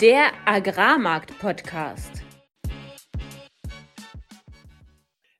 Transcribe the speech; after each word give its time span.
Der 0.00 0.30
Agrarmarkt-Podcast. 0.46 2.22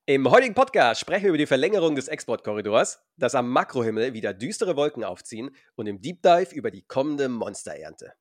Im 0.05 0.31
heutigen 0.31 0.55
Podcast 0.55 1.01
sprechen 1.01 1.23
wir 1.23 1.29
über 1.31 1.39
die 1.39 1.47
Verlängerung 1.47 1.95
des 1.95 2.09
Exportkorridors, 2.09 3.01
dass 3.17 3.35
am 3.35 3.49
Makrohimmel 3.49 4.13
wieder 4.13 4.35
düstere 4.35 4.76
Wolken 4.76 5.03
aufziehen 5.03 5.54
und 5.76 5.87
im 5.87 6.03
Deep 6.03 6.21
Dive 6.21 6.54
über 6.54 6.71
die 6.71 6.82
kommende 6.82 7.30
Monsterernte. 7.30 8.12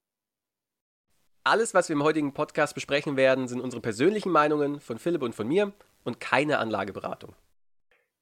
Alles, 1.44 1.74
was 1.74 1.90
wir 1.90 1.96
im 1.96 2.04
heutigen 2.04 2.34
Podcast 2.34 2.74
besprechen 2.74 3.18
werden, 3.18 3.48
sind 3.50 3.60
unsere 3.60 3.82
persönlichen 3.82 4.32
Meinungen 4.32 4.80
von 4.80 4.98
Philipp 4.98 5.24
und 5.24 5.36
von 5.36 5.48
mir 5.48 5.74
und 6.04 6.22
keine 6.22 6.60
Anlageberatung. 6.60 7.36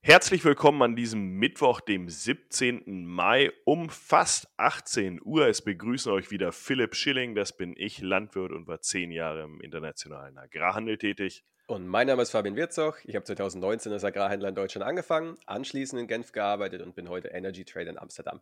Herzlich 0.08 0.46
willkommen 0.46 0.82
an 0.84 0.96
diesem 0.96 1.32
Mittwoch, 1.32 1.82
dem 1.82 2.08
17. 2.08 3.06
Mai 3.06 3.52
um 3.66 3.90
fast 3.90 4.48
18 4.56 5.20
Uhr. 5.22 5.50
Es 5.50 5.62
begrüßen 5.62 6.10
euch 6.14 6.32
wieder 6.32 6.54
Philipp 6.54 6.96
Schilling, 6.96 7.36
das 7.36 7.52
bin 7.52 7.74
ich, 7.76 8.00
Landwirt 8.00 8.54
und 8.54 8.68
war 8.68 8.80
zehn 8.80 9.12
Jahre 9.12 9.44
im 9.44 9.60
internationalen 9.60 10.38
Agrarhandel 10.38 10.98
tätig. 10.98 11.44
Und 11.68 11.88
mein 11.88 12.08
Name 12.08 12.22
ist 12.22 12.32
Fabian 12.32 12.56
Wirzoch. 12.56 12.96
Ich 13.04 13.18
habe 13.18 13.26
2019 13.26 13.92
als 13.92 14.06
Agrarhändler 14.06 14.48
in 14.48 14.56
Deutschland 14.56 14.88
angefangen, 14.88 15.36
anschließend 15.46 16.00
in 16.00 16.08
Genf 16.08 16.32
gearbeitet 16.32 16.82
und 16.82 16.96
bin 16.96 17.10
heute 17.10 17.28
Energy 17.28 17.66
Trader 17.66 17.90
in 17.90 17.98
Amsterdam. 17.98 18.40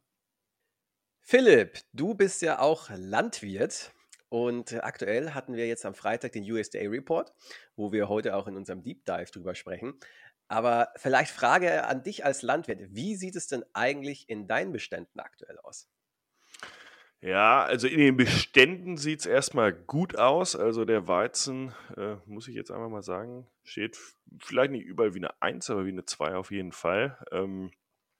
Philipp, 1.19 1.79
du 1.93 2.13
bist 2.13 2.43
ja 2.43 2.59
auch 2.59 2.91
Landwirt 2.95 3.91
und 4.29 4.83
aktuell 4.83 5.31
hatten 5.31 5.55
wir 5.55 5.65
jetzt 5.65 5.85
am 5.85 5.95
Freitag 5.95 6.33
den 6.33 6.43
USDA 6.43 6.89
Report, 6.89 7.31
wo 7.75 7.91
wir 7.91 8.09
heute 8.09 8.35
auch 8.35 8.47
in 8.47 8.55
unserem 8.55 8.83
Deep 8.83 9.05
Dive 9.05 9.31
drüber 9.31 9.55
sprechen. 9.55 9.93
Aber 10.47 10.89
vielleicht 10.97 11.31
Frage 11.31 11.85
an 11.85 12.03
dich 12.03 12.23
als 12.25 12.41
Landwirt. 12.41 12.79
Wie 12.91 13.15
sieht 13.15 13.35
es 13.35 13.47
denn 13.47 13.63
eigentlich 13.73 14.29
in 14.29 14.47
deinen 14.47 14.71
Beständen 14.71 15.19
aktuell 15.19 15.57
aus? 15.59 15.89
Ja, 17.21 17.63
also 17.63 17.87
in 17.87 17.97
den 17.97 18.17
Beständen 18.17 18.97
sieht 18.97 19.21
es 19.21 19.25
erstmal 19.25 19.73
gut 19.73 20.15
aus. 20.15 20.55
Also 20.55 20.85
der 20.85 21.07
Weizen, 21.07 21.73
äh, 21.97 22.17
muss 22.27 22.47
ich 22.47 22.53
jetzt 22.53 22.69
einfach 22.69 22.89
mal 22.89 23.01
sagen, 23.01 23.47
steht 23.63 23.97
vielleicht 24.39 24.71
nicht 24.71 24.85
überall 24.85 25.15
wie 25.15 25.19
eine 25.19 25.41
1, 25.41 25.71
aber 25.71 25.85
wie 25.85 25.91
eine 25.91 26.05
2 26.05 26.35
auf 26.35 26.51
jeden 26.51 26.71
Fall. 26.71 27.17
Ähm, 27.31 27.71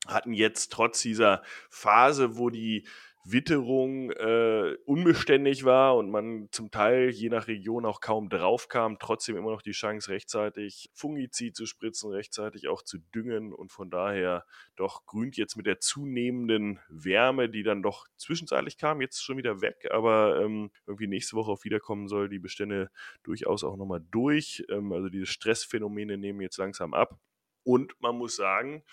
hatten 0.07 0.33
jetzt 0.33 0.71
trotz 0.71 1.01
dieser 1.01 1.43
Phase, 1.69 2.37
wo 2.37 2.49
die 2.49 2.87
Witterung 3.27 4.11
äh, 4.11 4.77
unbeständig 4.85 5.65
war 5.65 5.97
und 5.97 6.11
man 6.11 6.47
zum 6.51 6.69
Teil 6.69 7.09
je 7.09 7.29
nach 7.29 7.47
Region 7.47 7.83
auch 7.83 7.99
kaum 7.99 8.29
drauf 8.29 8.67
kam, 8.67 8.99
trotzdem 8.99 9.35
immer 9.35 9.49
noch 9.49 9.63
die 9.63 9.71
Chance, 9.71 10.11
rechtzeitig 10.11 10.91
Fungizid 10.93 11.55
zu 11.55 11.65
spritzen, 11.65 12.11
rechtzeitig 12.11 12.67
auch 12.67 12.83
zu 12.83 12.99
düngen. 13.15 13.51
Und 13.51 13.71
von 13.71 13.89
daher 13.89 14.45
doch 14.75 15.07
grünt 15.07 15.37
jetzt 15.37 15.57
mit 15.57 15.65
der 15.65 15.79
zunehmenden 15.79 16.79
Wärme, 16.87 17.49
die 17.49 17.63
dann 17.63 17.81
doch 17.81 18.05
zwischenzeitlich 18.15 18.77
kam, 18.77 19.01
jetzt 19.01 19.23
schon 19.23 19.37
wieder 19.37 19.59
weg, 19.59 19.87
aber 19.89 20.39
ähm, 20.41 20.69
irgendwie 20.85 21.07
nächste 21.07 21.35
Woche 21.35 21.51
auch 21.51 21.63
wiederkommen 21.63 22.07
soll, 22.07 22.29
die 22.29 22.39
Bestände 22.39 22.91
durchaus 23.23 23.63
auch 23.63 23.75
nochmal 23.75 24.05
durch. 24.11 24.63
Ähm, 24.69 24.91
also 24.93 25.09
diese 25.09 25.25
Stressphänomene 25.25 26.19
nehmen 26.19 26.41
jetzt 26.41 26.57
langsam 26.57 26.93
ab. 26.93 27.19
Und 27.63 27.99
man 27.99 28.15
muss 28.15 28.35
sagen, 28.35 28.83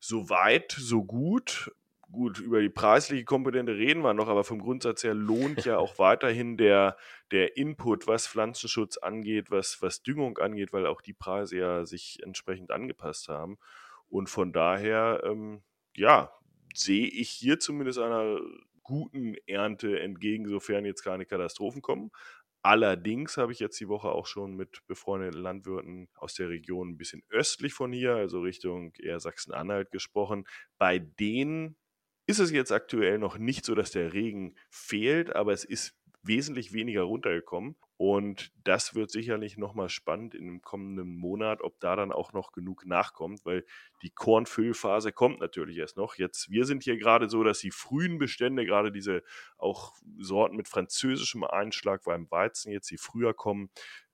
so 0.00 0.30
weit, 0.30 0.72
so 0.72 1.04
gut 1.04 1.70
gut, 2.12 2.38
über 2.38 2.60
die 2.60 2.68
preisliche 2.68 3.24
Komponente 3.24 3.76
reden 3.76 4.02
wir 4.02 4.14
noch, 4.14 4.28
aber 4.28 4.44
vom 4.44 4.60
Grundsatz 4.60 5.02
her 5.02 5.14
lohnt 5.14 5.64
ja 5.64 5.78
auch 5.78 5.98
weiterhin 5.98 6.56
der, 6.56 6.96
der 7.30 7.56
Input, 7.56 8.06
was 8.06 8.26
Pflanzenschutz 8.26 8.98
angeht, 8.98 9.50
was, 9.50 9.80
was 9.80 10.02
Düngung 10.02 10.38
angeht, 10.38 10.72
weil 10.72 10.86
auch 10.86 11.00
die 11.00 11.14
Preise 11.14 11.56
ja 11.56 11.84
sich 11.86 12.22
entsprechend 12.22 12.70
angepasst 12.70 13.28
haben. 13.28 13.58
Und 14.08 14.28
von 14.28 14.52
daher, 14.52 15.22
ähm, 15.24 15.62
ja, 15.96 16.32
sehe 16.74 17.06
ich 17.06 17.30
hier 17.30 17.58
zumindest 17.58 17.98
einer 17.98 18.38
guten 18.82 19.34
Ernte 19.46 20.00
entgegen, 20.00 20.48
sofern 20.48 20.84
jetzt 20.84 21.02
keine 21.02 21.26
Katastrophen 21.26 21.82
kommen. 21.82 22.10
Allerdings 22.64 23.38
habe 23.38 23.52
ich 23.52 23.58
jetzt 23.58 23.80
die 23.80 23.88
Woche 23.88 24.10
auch 24.10 24.26
schon 24.26 24.54
mit 24.54 24.86
befreundeten 24.86 25.40
Landwirten 25.40 26.08
aus 26.14 26.34
der 26.34 26.48
Region 26.48 26.90
ein 26.90 26.96
bisschen 26.96 27.24
östlich 27.28 27.74
von 27.74 27.92
hier, 27.92 28.14
also 28.14 28.40
Richtung 28.40 28.92
eher 29.00 29.18
Sachsen-Anhalt 29.18 29.90
gesprochen. 29.90 30.44
Bei 30.78 31.00
denen 31.00 31.76
ist 32.26 32.38
es 32.38 32.50
jetzt 32.50 32.72
aktuell 32.72 33.18
noch 33.18 33.38
nicht 33.38 33.64
so, 33.64 33.74
dass 33.74 33.90
der 33.90 34.12
Regen 34.12 34.56
fehlt, 34.70 35.34
aber 35.34 35.52
es 35.52 35.64
ist 35.64 35.96
wesentlich 36.22 36.72
weniger 36.72 37.02
runtergekommen. 37.02 37.76
Und 37.96 38.52
das 38.64 38.96
wird 38.96 39.10
sicherlich 39.10 39.58
nochmal 39.58 39.88
spannend 39.88 40.34
in 40.34 40.46
dem 40.46 40.62
kommenden 40.62 41.16
Monat, 41.16 41.62
ob 41.62 41.78
da 41.78 41.94
dann 41.94 42.10
auch 42.10 42.32
noch 42.32 42.50
genug 42.50 42.84
nachkommt, 42.84 43.44
weil 43.44 43.64
die 44.02 44.10
Kornfüllphase 44.10 45.12
kommt 45.12 45.38
natürlich 45.38 45.78
erst 45.78 45.96
noch. 45.96 46.16
Jetzt, 46.16 46.50
wir 46.50 46.64
sind 46.64 46.82
hier 46.82 46.96
gerade 46.96 47.28
so, 47.28 47.44
dass 47.44 47.60
die 47.60 47.70
frühen 47.70 48.18
Bestände, 48.18 48.64
gerade 48.66 48.90
diese 48.90 49.22
auch 49.56 49.94
Sorten 50.18 50.56
mit 50.56 50.66
französischem 50.68 51.44
Einschlag 51.44 52.02
beim 52.04 52.28
Weizen, 52.30 52.72
jetzt 52.72 52.90
die 52.90 52.98
früher 52.98 53.34
kommen, 53.34 53.70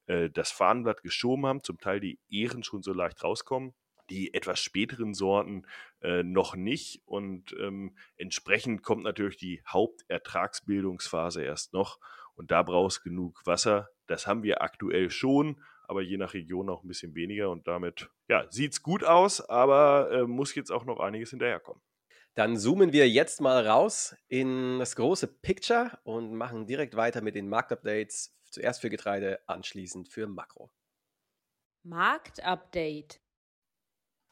äh, 0.07 0.29
das 0.29 0.51
Fahnenblatt 0.51 1.03
geschoben 1.03 1.47
haben, 1.47 1.63
zum 1.63 1.79
Teil 1.79 2.01
die 2.01 2.19
Ehren 2.29 2.63
schon 2.63 2.83
so 2.83 2.93
leicht 2.93 3.25
rauskommen 3.25 3.75
die 4.11 4.35
etwas 4.35 4.61
späteren 4.61 5.15
Sorten 5.15 5.67
äh, 6.01 6.23
noch 6.23 6.57
nicht. 6.57 7.03
Und 7.07 7.55
ähm, 7.61 7.97
entsprechend 8.17 8.83
kommt 8.83 9.05
natürlich 9.05 9.37
die 9.37 9.63
Hauptertragsbildungsphase 9.67 11.43
erst 11.43 11.73
noch. 11.73 11.99
Und 12.35 12.51
da 12.51 12.63
brauchst 12.63 13.03
genug 13.03 13.45
Wasser. 13.45 13.91
Das 14.07 14.27
haben 14.27 14.43
wir 14.43 14.63
aktuell 14.63 15.11
schon, 15.11 15.63
aber 15.83 16.03
je 16.03 16.17
nach 16.17 16.35
Region 16.35 16.69
auch 16.71 16.85
ein 16.85 16.89
bisschen 16.89 17.15
weniger. 17.15 17.51
Und 17.51 17.67
damit 17.67 18.11
ja, 18.29 18.47
sieht 18.51 18.73
es 18.73 18.83
gut 18.83 19.05
aus, 19.05 19.41
aber 19.41 20.11
äh, 20.13 20.23
muss 20.25 20.55
jetzt 20.55 20.71
auch 20.71 20.85
noch 20.85 21.01
einiges 21.01 21.31
hinterherkommen. 21.31 21.83
Dann 22.35 22.57
zoomen 22.57 22.93
wir 22.93 23.09
jetzt 23.09 23.41
mal 23.41 23.67
raus 23.67 24.15
in 24.29 24.79
das 24.79 24.95
große 24.95 25.27
Picture 25.27 25.99
und 26.05 26.35
machen 26.35 26.67
direkt 26.67 26.95
weiter 26.95 27.21
mit 27.21 27.35
den 27.35 27.49
Marktupdates. 27.49 28.33
Zuerst 28.45 28.81
für 28.81 28.91
Getreide, 28.91 29.41
anschließend 29.49 30.09
für 30.09 30.29
Makro. 30.29 30.71
Marktupdate. 31.83 33.21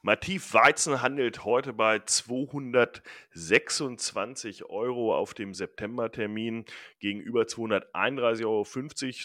Mativ 0.07 0.55
Weizen 0.55 1.03
handelt 1.03 1.45
heute 1.45 1.73
bei 1.73 1.99
226 1.99 4.67
Euro 4.67 5.17
auf 5.17 5.35
dem 5.35 5.53
Septembertermin 5.53 6.65
gegenüber 7.01 7.43
231,50 7.43 8.47
Euro 8.47 8.65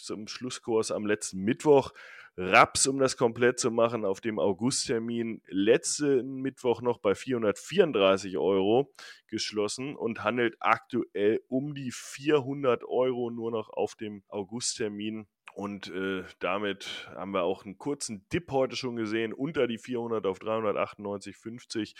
zum 0.01 0.27
Schlusskurs 0.27 0.89
am 0.89 1.05
letzten 1.05 1.43
Mittwoch. 1.43 1.93
Raps, 2.35 2.87
um 2.87 2.97
das 2.97 3.15
komplett 3.15 3.59
zu 3.59 3.69
machen, 3.69 4.05
auf 4.05 4.21
dem 4.21 4.39
Augusttermin 4.39 5.43
letzten 5.45 6.41
Mittwoch 6.41 6.81
noch 6.81 6.97
bei 6.97 7.13
434 7.13 8.39
Euro 8.39 8.91
geschlossen 9.27 9.95
und 9.95 10.23
handelt 10.23 10.55
aktuell 10.61 11.43
um 11.47 11.75
die 11.75 11.91
400 11.91 12.85
Euro 12.85 13.29
nur 13.29 13.51
noch 13.51 13.69
auf 13.69 13.93
dem 13.93 14.23
Augusttermin 14.29 15.27
und 15.53 15.87
äh, 15.89 16.23
damit 16.39 17.09
haben 17.15 17.33
wir 17.33 17.43
auch 17.43 17.65
einen 17.65 17.77
kurzen 17.77 18.27
Dip 18.29 18.51
heute 18.51 18.75
schon 18.75 18.95
gesehen, 18.95 19.33
unter 19.33 19.67
die 19.67 19.77
400 19.77 20.25
auf 20.25 20.39
398,50. 20.39 21.95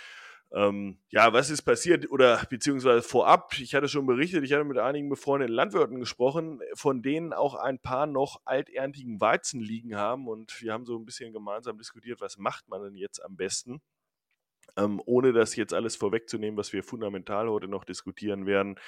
Ähm, 0.53 0.97
ja, 1.09 1.31
was 1.31 1.49
ist 1.49 1.61
passiert 1.61 2.11
oder 2.11 2.43
beziehungsweise 2.49 3.01
vorab? 3.01 3.57
Ich 3.57 3.73
hatte 3.73 3.87
schon 3.87 4.05
berichtet, 4.05 4.43
ich 4.43 4.51
hatte 4.51 4.65
mit 4.65 4.77
einigen 4.77 5.07
befreundeten 5.07 5.55
Landwirten 5.55 5.99
gesprochen, 5.99 6.59
von 6.73 7.01
denen 7.01 7.31
auch 7.31 7.55
ein 7.55 7.79
paar 7.79 8.05
noch 8.05 8.41
alterntigen 8.43 9.21
Weizen 9.21 9.61
liegen 9.61 9.95
haben 9.95 10.27
und 10.27 10.61
wir 10.61 10.73
haben 10.73 10.85
so 10.85 10.97
ein 10.97 11.05
bisschen 11.05 11.31
gemeinsam 11.31 11.77
diskutiert, 11.77 12.19
was 12.19 12.37
macht 12.37 12.67
man 12.67 12.83
denn 12.83 12.95
jetzt 12.95 13.23
am 13.23 13.37
besten? 13.37 13.81
Ähm, 14.77 15.01
ohne 15.05 15.33
das 15.33 15.55
jetzt 15.55 15.73
alles 15.73 15.95
vorwegzunehmen, 15.95 16.57
was 16.57 16.73
wir 16.73 16.83
fundamental 16.83 17.49
heute 17.49 17.67
noch 17.67 17.83
diskutieren 17.83 18.45
werden 18.45 18.79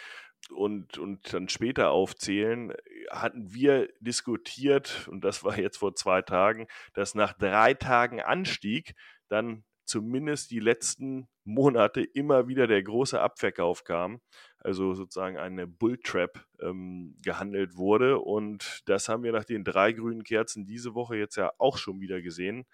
und, 0.52 0.98
und 0.98 1.34
dann 1.34 1.50
später 1.50 1.92
aufzählen, 1.92 2.74
hatten 3.10 3.54
wir 3.54 3.90
diskutiert, 4.00 5.08
und 5.10 5.24
das 5.24 5.44
war 5.44 5.58
jetzt 5.58 5.78
vor 5.78 5.96
zwei 5.96 6.22
Tagen, 6.22 6.68
dass 6.94 7.16
nach 7.16 7.34
drei 7.34 7.74
Tagen 7.74 8.22
Anstieg 8.22 8.96
dann 9.30 9.64
zumindest 9.86 10.52
die 10.52 10.60
letzten 10.60 11.28
Monate 11.44 12.02
immer 12.02 12.48
wieder 12.48 12.68
der 12.68 12.84
große 12.84 13.20
Abverkauf 13.20 13.84
kam, 13.84 14.22
also 14.60 14.94
sozusagen 14.94 15.38
eine 15.38 15.68
Bulltrap 15.68 16.46
ähm, 16.62 17.18
gehandelt 17.22 17.76
wurde. 17.76 18.20
Und 18.20 18.82
das 18.86 19.10
haben 19.10 19.24
wir 19.24 19.34
nach 19.34 19.44
den 19.44 19.64
drei 19.64 19.92
grünen 19.92 20.24
Kerzen 20.24 20.66
diese 20.66 20.96
Woche 20.96 21.18
jetzt 21.18 21.36
ja 21.36 21.52
auch 21.58 21.78
schon 21.78 22.00
wieder 22.00 22.22
gesehen. 22.22 22.66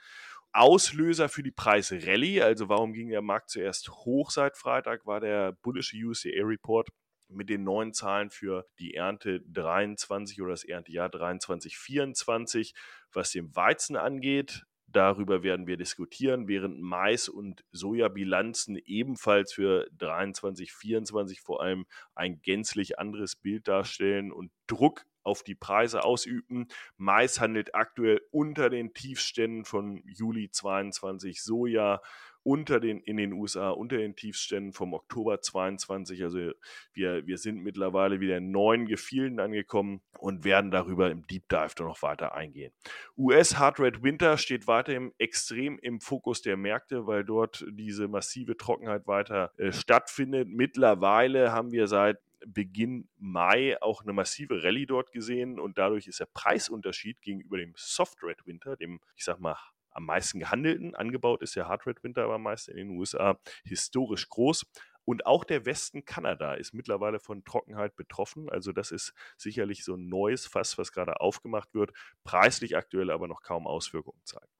Auslöser 0.51 1.29
für 1.29 1.43
die 1.43 1.51
Preisrallye, 1.51 2.41
also 2.41 2.69
warum 2.69 2.93
ging 2.93 3.09
der 3.09 3.21
Markt 3.21 3.49
zuerst 3.49 3.89
hoch 3.89 4.31
seit 4.31 4.57
Freitag, 4.57 5.05
war 5.05 5.19
der 5.19 5.53
bullische 5.61 5.97
USDA 5.97 6.43
Report 6.43 6.89
mit 7.27 7.49
den 7.49 7.63
neuen 7.63 7.93
Zahlen 7.93 8.31
für 8.31 8.65
die 8.79 8.95
Ernte 8.95 9.41
23 9.41 10.41
oder 10.41 10.51
das 10.51 10.63
Erntejahr 10.63 11.09
23, 11.09 11.77
24. 11.77 12.73
Was 13.13 13.31
den 13.31 13.55
Weizen 13.55 13.95
angeht, 13.95 14.65
Darüber 14.91 15.43
werden 15.43 15.67
wir 15.67 15.77
diskutieren, 15.77 16.47
während 16.47 16.81
Mais- 16.81 17.29
und 17.29 17.63
Sojabilanzen 17.71 18.75
ebenfalls 18.75 19.53
für 19.53 19.87
23, 19.97 20.73
24 20.73 21.41
vor 21.41 21.61
allem 21.61 21.85
ein 22.15 22.41
gänzlich 22.41 22.97
anderes 22.97 23.35
Bild 23.35 23.67
darstellen 23.67 24.31
und 24.31 24.51
Druck 24.65 25.05
auf 25.29 25.43
die 25.43 25.55
Preise 25.55 26.03
ausüben. 26.03 26.67
Mais 26.97 27.39
handelt 27.39 27.75
aktuell 27.75 28.21
unter 28.31 28.69
den 28.69 28.93
Tiefständen 28.93 29.63
von 29.63 30.01
Juli 30.05 30.49
22, 30.51 31.41
Soja 31.41 32.01
unter 32.43 32.79
den, 32.79 32.99
in 33.01 33.17
den 33.17 33.33
USA 33.33 33.69
unter 33.69 33.97
den 33.97 34.15
Tiefständen 34.15 34.73
vom 34.73 34.93
Oktober 34.93 35.41
22. 35.41 36.23
Also 36.23 36.51
wir, 36.93 37.27
wir 37.27 37.37
sind 37.37 37.61
mittlerweile 37.61 38.19
wieder 38.19 38.37
in 38.37 38.51
neuen 38.51 38.87
Gefilden 38.87 39.39
angekommen 39.39 40.01
und 40.17 40.43
werden 40.43 40.71
darüber 40.71 41.11
im 41.11 41.27
Deep 41.27 41.49
Dive 41.49 41.75
dann 41.75 41.87
noch 41.87 42.01
weiter 42.01 42.33
eingehen. 42.33 42.71
US 43.17 43.57
Hard 43.57 43.79
Red 43.79 44.03
Winter 44.03 44.37
steht 44.37 44.67
weiterhin 44.67 45.13
extrem 45.17 45.77
im 45.79 45.99
Fokus 45.99 46.41
der 46.41 46.57
Märkte, 46.57 47.07
weil 47.07 47.23
dort 47.23 47.65
diese 47.69 48.07
massive 48.07 48.55
Trockenheit 48.57 49.05
weiter 49.05 49.51
äh, 49.57 49.71
stattfindet. 49.71 50.47
Mittlerweile 50.47 51.51
haben 51.51 51.71
wir 51.71 51.87
seit 51.87 52.19
Beginn 52.53 53.09
Mai 53.17 53.81
auch 53.81 54.03
eine 54.03 54.13
massive 54.13 54.63
Rallye 54.63 54.85
dort 54.85 55.11
gesehen 55.11 55.59
und 55.59 55.77
dadurch 55.77 56.07
ist 56.07 56.19
der 56.19 56.27
Preisunterschied 56.33 57.21
gegenüber 57.21 57.57
dem 57.57 57.73
Soft 57.75 58.23
Red 58.23 58.45
Winter, 58.45 58.75
dem, 58.75 58.99
ich 59.15 59.23
sag 59.23 59.39
mal, 59.39 59.57
am 59.91 60.05
meisten 60.05 60.39
gehandelten, 60.39 60.95
angebaut 60.95 61.41
ist 61.41 61.55
der 61.55 61.67
Hard 61.67 61.85
Red 61.85 62.03
Winter 62.03 62.23
aber 62.23 62.37
meist 62.37 62.69
in 62.69 62.77
den 62.77 62.89
USA, 62.91 63.39
historisch 63.63 64.29
groß. 64.29 64.65
Und 65.05 65.25
auch 65.25 65.43
der 65.43 65.65
Westen 65.65 66.05
Kanada 66.05 66.53
ist 66.53 66.73
mittlerweile 66.73 67.19
von 67.19 67.43
Trockenheit 67.43 67.95
betroffen. 67.95 68.47
Also 68.49 68.71
das 68.71 68.91
ist 68.91 69.13
sicherlich 69.37 69.83
so 69.83 69.95
ein 69.95 70.07
neues 70.07 70.45
Fass, 70.45 70.77
was 70.77 70.91
gerade 70.91 71.19
aufgemacht 71.19 71.73
wird, 71.73 71.93
preislich 72.23 72.77
aktuell 72.77 73.09
aber 73.09 73.27
noch 73.27 73.41
kaum 73.41 73.65
Auswirkungen 73.65 74.21
zeigt. 74.23 74.58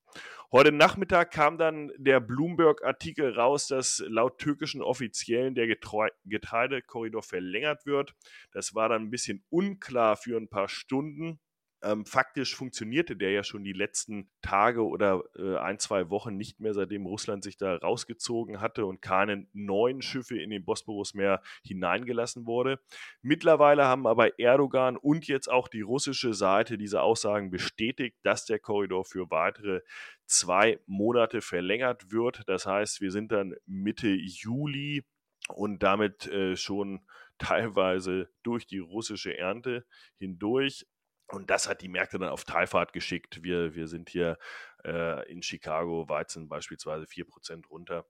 Heute 0.51 0.71
Nachmittag 0.71 1.29
kam 1.31 1.59
dann 1.59 1.91
der 1.97 2.19
Bloomberg-Artikel 2.19 3.33
raus, 3.33 3.67
dass 3.67 4.03
laut 4.07 4.39
türkischen 4.39 4.81
Offiziellen 4.81 5.53
der 5.53 5.67
Getreidekorridor 6.25 7.21
verlängert 7.21 7.85
wird. 7.85 8.15
Das 8.51 8.73
war 8.73 8.89
dann 8.89 9.03
ein 9.03 9.11
bisschen 9.11 9.45
unklar 9.49 10.17
für 10.17 10.37
ein 10.37 10.49
paar 10.49 10.67
Stunden. 10.67 11.39
Ähm, 11.81 12.05
faktisch 12.05 12.55
funktionierte 12.55 13.15
der 13.15 13.31
ja 13.31 13.43
schon 13.43 13.63
die 13.63 13.73
letzten 13.73 14.29
Tage 14.41 14.85
oder 14.85 15.23
äh, 15.37 15.57
ein, 15.57 15.79
zwei 15.79 16.09
Wochen 16.09 16.35
nicht 16.35 16.59
mehr, 16.59 16.73
seitdem 16.73 17.05
Russland 17.05 17.43
sich 17.43 17.57
da 17.57 17.75
rausgezogen 17.77 18.59
hatte 18.59 18.85
und 18.85 19.01
keine 19.01 19.47
neuen 19.53 20.01
Schiffe 20.01 20.37
in 20.41 20.49
den 20.49 20.65
Bosporus 20.65 21.13
mehr 21.13 21.41
hineingelassen 21.63 22.45
wurde. 22.45 22.79
Mittlerweile 23.21 23.85
haben 23.85 24.07
aber 24.07 24.39
Erdogan 24.39 24.97
und 24.97 25.27
jetzt 25.27 25.49
auch 25.49 25.69
die 25.69 25.81
russische 25.81 26.33
Seite 26.33 26.77
diese 26.77 27.01
Aussagen 27.01 27.49
bestätigt, 27.49 28.17
dass 28.23 28.45
der 28.45 28.59
Korridor 28.59 29.05
für 29.05 29.31
weitere 29.31 29.81
zwei 30.25 30.79
Monate 30.85 31.41
verlängert 31.41 32.11
wird. 32.11 32.43
Das 32.47 32.65
heißt, 32.65 32.99
wir 32.99 33.11
sind 33.11 33.31
dann 33.31 33.55
Mitte 33.65 34.09
Juli 34.09 35.03
und 35.47 35.81
damit 35.81 36.27
äh, 36.27 36.55
schon 36.55 37.05
teilweise 37.37 38.29
durch 38.43 38.67
die 38.67 38.79
russische 38.79 39.37
Ernte 39.37 39.85
hindurch. 40.17 40.85
Und 41.31 41.49
das 41.49 41.69
hat 41.69 41.81
die 41.81 41.89
Märkte 41.89 42.19
dann 42.19 42.29
auf 42.29 42.43
Talfahrt 42.43 42.93
geschickt. 42.93 43.43
Wir, 43.43 43.75
wir 43.75 43.87
sind 43.87 44.09
hier 44.09 44.37
äh, 44.83 45.29
in 45.31 45.41
Chicago, 45.41 46.07
Weizen 46.09 46.47
beispielsweise 46.49 47.05
4% 47.05 47.67
runter. 47.67 48.05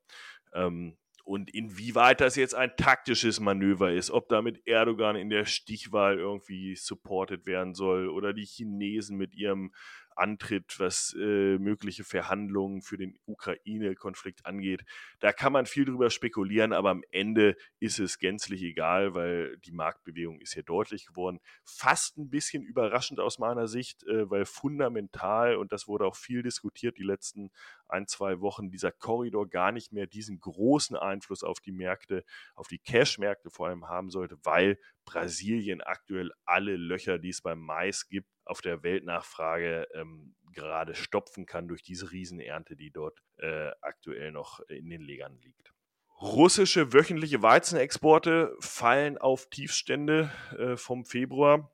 Ähm, 0.53 0.97
und 1.29 1.53
inwieweit 1.53 2.21
das 2.21 2.35
jetzt 2.35 2.55
ein 2.55 2.75
taktisches 2.75 3.39
Manöver 3.39 3.91
ist, 3.91 4.09
ob 4.09 4.29
damit 4.29 4.65
Erdogan 4.65 5.15
in 5.15 5.29
der 5.29 5.45
Stichwahl 5.45 6.17
irgendwie 6.17 6.75
supported 6.75 7.45
werden 7.45 7.75
soll 7.75 8.09
oder 8.09 8.33
die 8.33 8.45
Chinesen 8.45 9.15
mit 9.15 9.35
ihrem 9.35 9.71
antritt, 10.19 10.79
was 10.79 11.15
äh, 11.19 11.57
mögliche 11.57 12.03
Verhandlungen 12.03 12.81
für 12.81 12.97
den 12.97 13.17
Ukraine-Konflikt 13.25 14.45
angeht. 14.45 14.83
Da 15.19 15.31
kann 15.31 15.53
man 15.53 15.65
viel 15.65 15.85
drüber 15.85 16.09
spekulieren, 16.09 16.73
aber 16.73 16.89
am 16.89 17.03
Ende 17.11 17.55
ist 17.79 17.99
es 17.99 18.19
gänzlich 18.19 18.61
egal, 18.63 19.13
weil 19.13 19.57
die 19.57 19.71
Marktbewegung 19.71 20.39
ist 20.41 20.53
hier 20.53 20.63
deutlich 20.63 21.05
geworden. 21.05 21.39
Fast 21.63 22.17
ein 22.17 22.29
bisschen 22.29 22.63
überraschend 22.63 23.19
aus 23.19 23.39
meiner 23.39 23.67
Sicht, 23.67 24.03
äh, 24.03 24.29
weil 24.29 24.45
fundamental, 24.45 25.55
und 25.55 25.71
das 25.71 25.87
wurde 25.87 26.05
auch 26.05 26.15
viel 26.15 26.43
diskutiert 26.43 26.97
die 26.97 27.03
letzten 27.03 27.51
ein, 27.87 28.07
zwei 28.07 28.39
Wochen, 28.41 28.69
dieser 28.69 28.91
Korridor 28.91 29.47
gar 29.49 29.71
nicht 29.71 29.91
mehr 29.91 30.07
diesen 30.07 30.39
großen 30.39 30.95
Einfluss 30.95 31.43
auf 31.43 31.59
die 31.59 31.71
Märkte, 31.71 32.23
auf 32.55 32.67
die 32.67 32.79
Cash-Märkte 32.79 33.49
vor 33.49 33.67
allem 33.67 33.87
haben 33.87 34.09
sollte, 34.09 34.37
weil 34.43 34.77
Brasilien 35.11 35.81
aktuell 35.81 36.31
alle 36.45 36.75
Löcher, 36.75 37.19
die 37.19 37.29
es 37.29 37.41
beim 37.41 37.59
Mais 37.59 38.07
gibt, 38.07 38.29
auf 38.45 38.61
der 38.61 38.83
Weltnachfrage 38.83 39.87
ähm, 39.93 40.35
gerade 40.53 40.95
stopfen 40.95 41.45
kann 41.45 41.67
durch 41.67 41.83
diese 41.83 42.11
Riesenernte, 42.11 42.75
die 42.75 42.91
dort 42.91 43.21
äh, 43.37 43.71
aktuell 43.81 44.31
noch 44.31 44.59
in 44.61 44.89
den 44.89 45.01
Legern 45.01 45.37
liegt. 45.41 45.73
Russische 46.21 46.91
wöchentliche 46.93 47.41
Weizenexporte 47.41 48.55
fallen 48.59 49.17
auf 49.17 49.49
Tiefstände 49.49 50.31
äh, 50.57 50.75
vom 50.75 51.05
Februar 51.05 51.71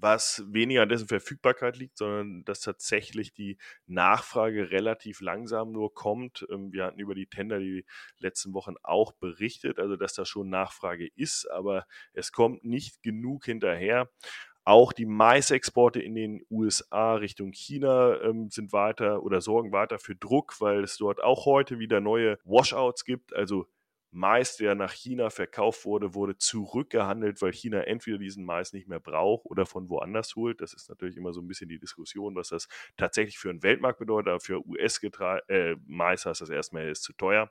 was 0.00 0.44
weniger 0.48 0.82
an 0.82 0.88
dessen 0.88 1.08
Verfügbarkeit 1.08 1.76
liegt, 1.76 1.98
sondern 1.98 2.44
dass 2.44 2.60
tatsächlich 2.60 3.32
die 3.34 3.58
Nachfrage 3.86 4.70
relativ 4.70 5.20
langsam 5.20 5.72
nur 5.72 5.94
kommt. 5.94 6.46
Ähm, 6.50 6.72
wir 6.72 6.84
hatten 6.84 7.00
über 7.00 7.14
die 7.14 7.26
Tender 7.26 7.58
die 7.58 7.84
letzten 8.18 8.54
Wochen 8.54 8.74
auch 8.82 9.12
berichtet, 9.12 9.78
also 9.78 9.96
dass 9.96 10.14
da 10.14 10.24
schon 10.24 10.48
Nachfrage 10.48 11.08
ist, 11.16 11.50
aber 11.50 11.86
es 12.12 12.32
kommt 12.32 12.64
nicht 12.64 13.02
genug 13.02 13.44
hinterher. 13.44 14.10
Auch 14.64 14.92
die 14.92 15.06
Maisexporte 15.06 15.98
in 15.98 16.14
den 16.14 16.44
USA 16.50 17.14
Richtung 17.14 17.52
China 17.52 18.20
ähm, 18.20 18.50
sind 18.50 18.72
weiter 18.74 19.22
oder 19.22 19.40
sorgen 19.40 19.72
weiter 19.72 19.98
für 19.98 20.14
Druck, 20.14 20.60
weil 20.60 20.84
es 20.84 20.98
dort 20.98 21.22
auch 21.22 21.46
heute 21.46 21.78
wieder 21.78 22.00
neue 22.00 22.38
Washouts 22.44 23.06
gibt, 23.06 23.34
also 23.34 23.66
Mais, 24.10 24.56
der 24.56 24.74
nach 24.74 24.92
China 24.92 25.30
verkauft 25.30 25.84
wurde, 25.84 26.14
wurde 26.14 26.36
zurückgehandelt, 26.36 27.42
weil 27.42 27.52
China 27.52 27.80
entweder 27.82 28.18
diesen 28.18 28.44
Mais 28.44 28.72
nicht 28.72 28.88
mehr 28.88 29.00
braucht 29.00 29.44
oder 29.46 29.66
von 29.66 29.88
woanders 29.90 30.34
holt. 30.34 30.60
Das 30.60 30.72
ist 30.72 30.88
natürlich 30.88 31.16
immer 31.16 31.32
so 31.32 31.40
ein 31.40 31.48
bisschen 31.48 31.68
die 31.68 31.78
Diskussion, 31.78 32.34
was 32.34 32.48
das 32.48 32.68
tatsächlich 32.96 33.38
für 33.38 33.50
einen 33.50 33.62
Weltmarkt 33.62 33.98
bedeutet. 33.98 34.28
Aber 34.28 34.40
für 34.40 34.66
US-Mais 34.66 35.46
äh, 35.48 36.28
heißt 36.28 36.40
das 36.40 36.50
erstmal, 36.50 36.84
er 36.84 36.90
ist 36.90 37.02
zu 37.02 37.12
teuer. 37.12 37.50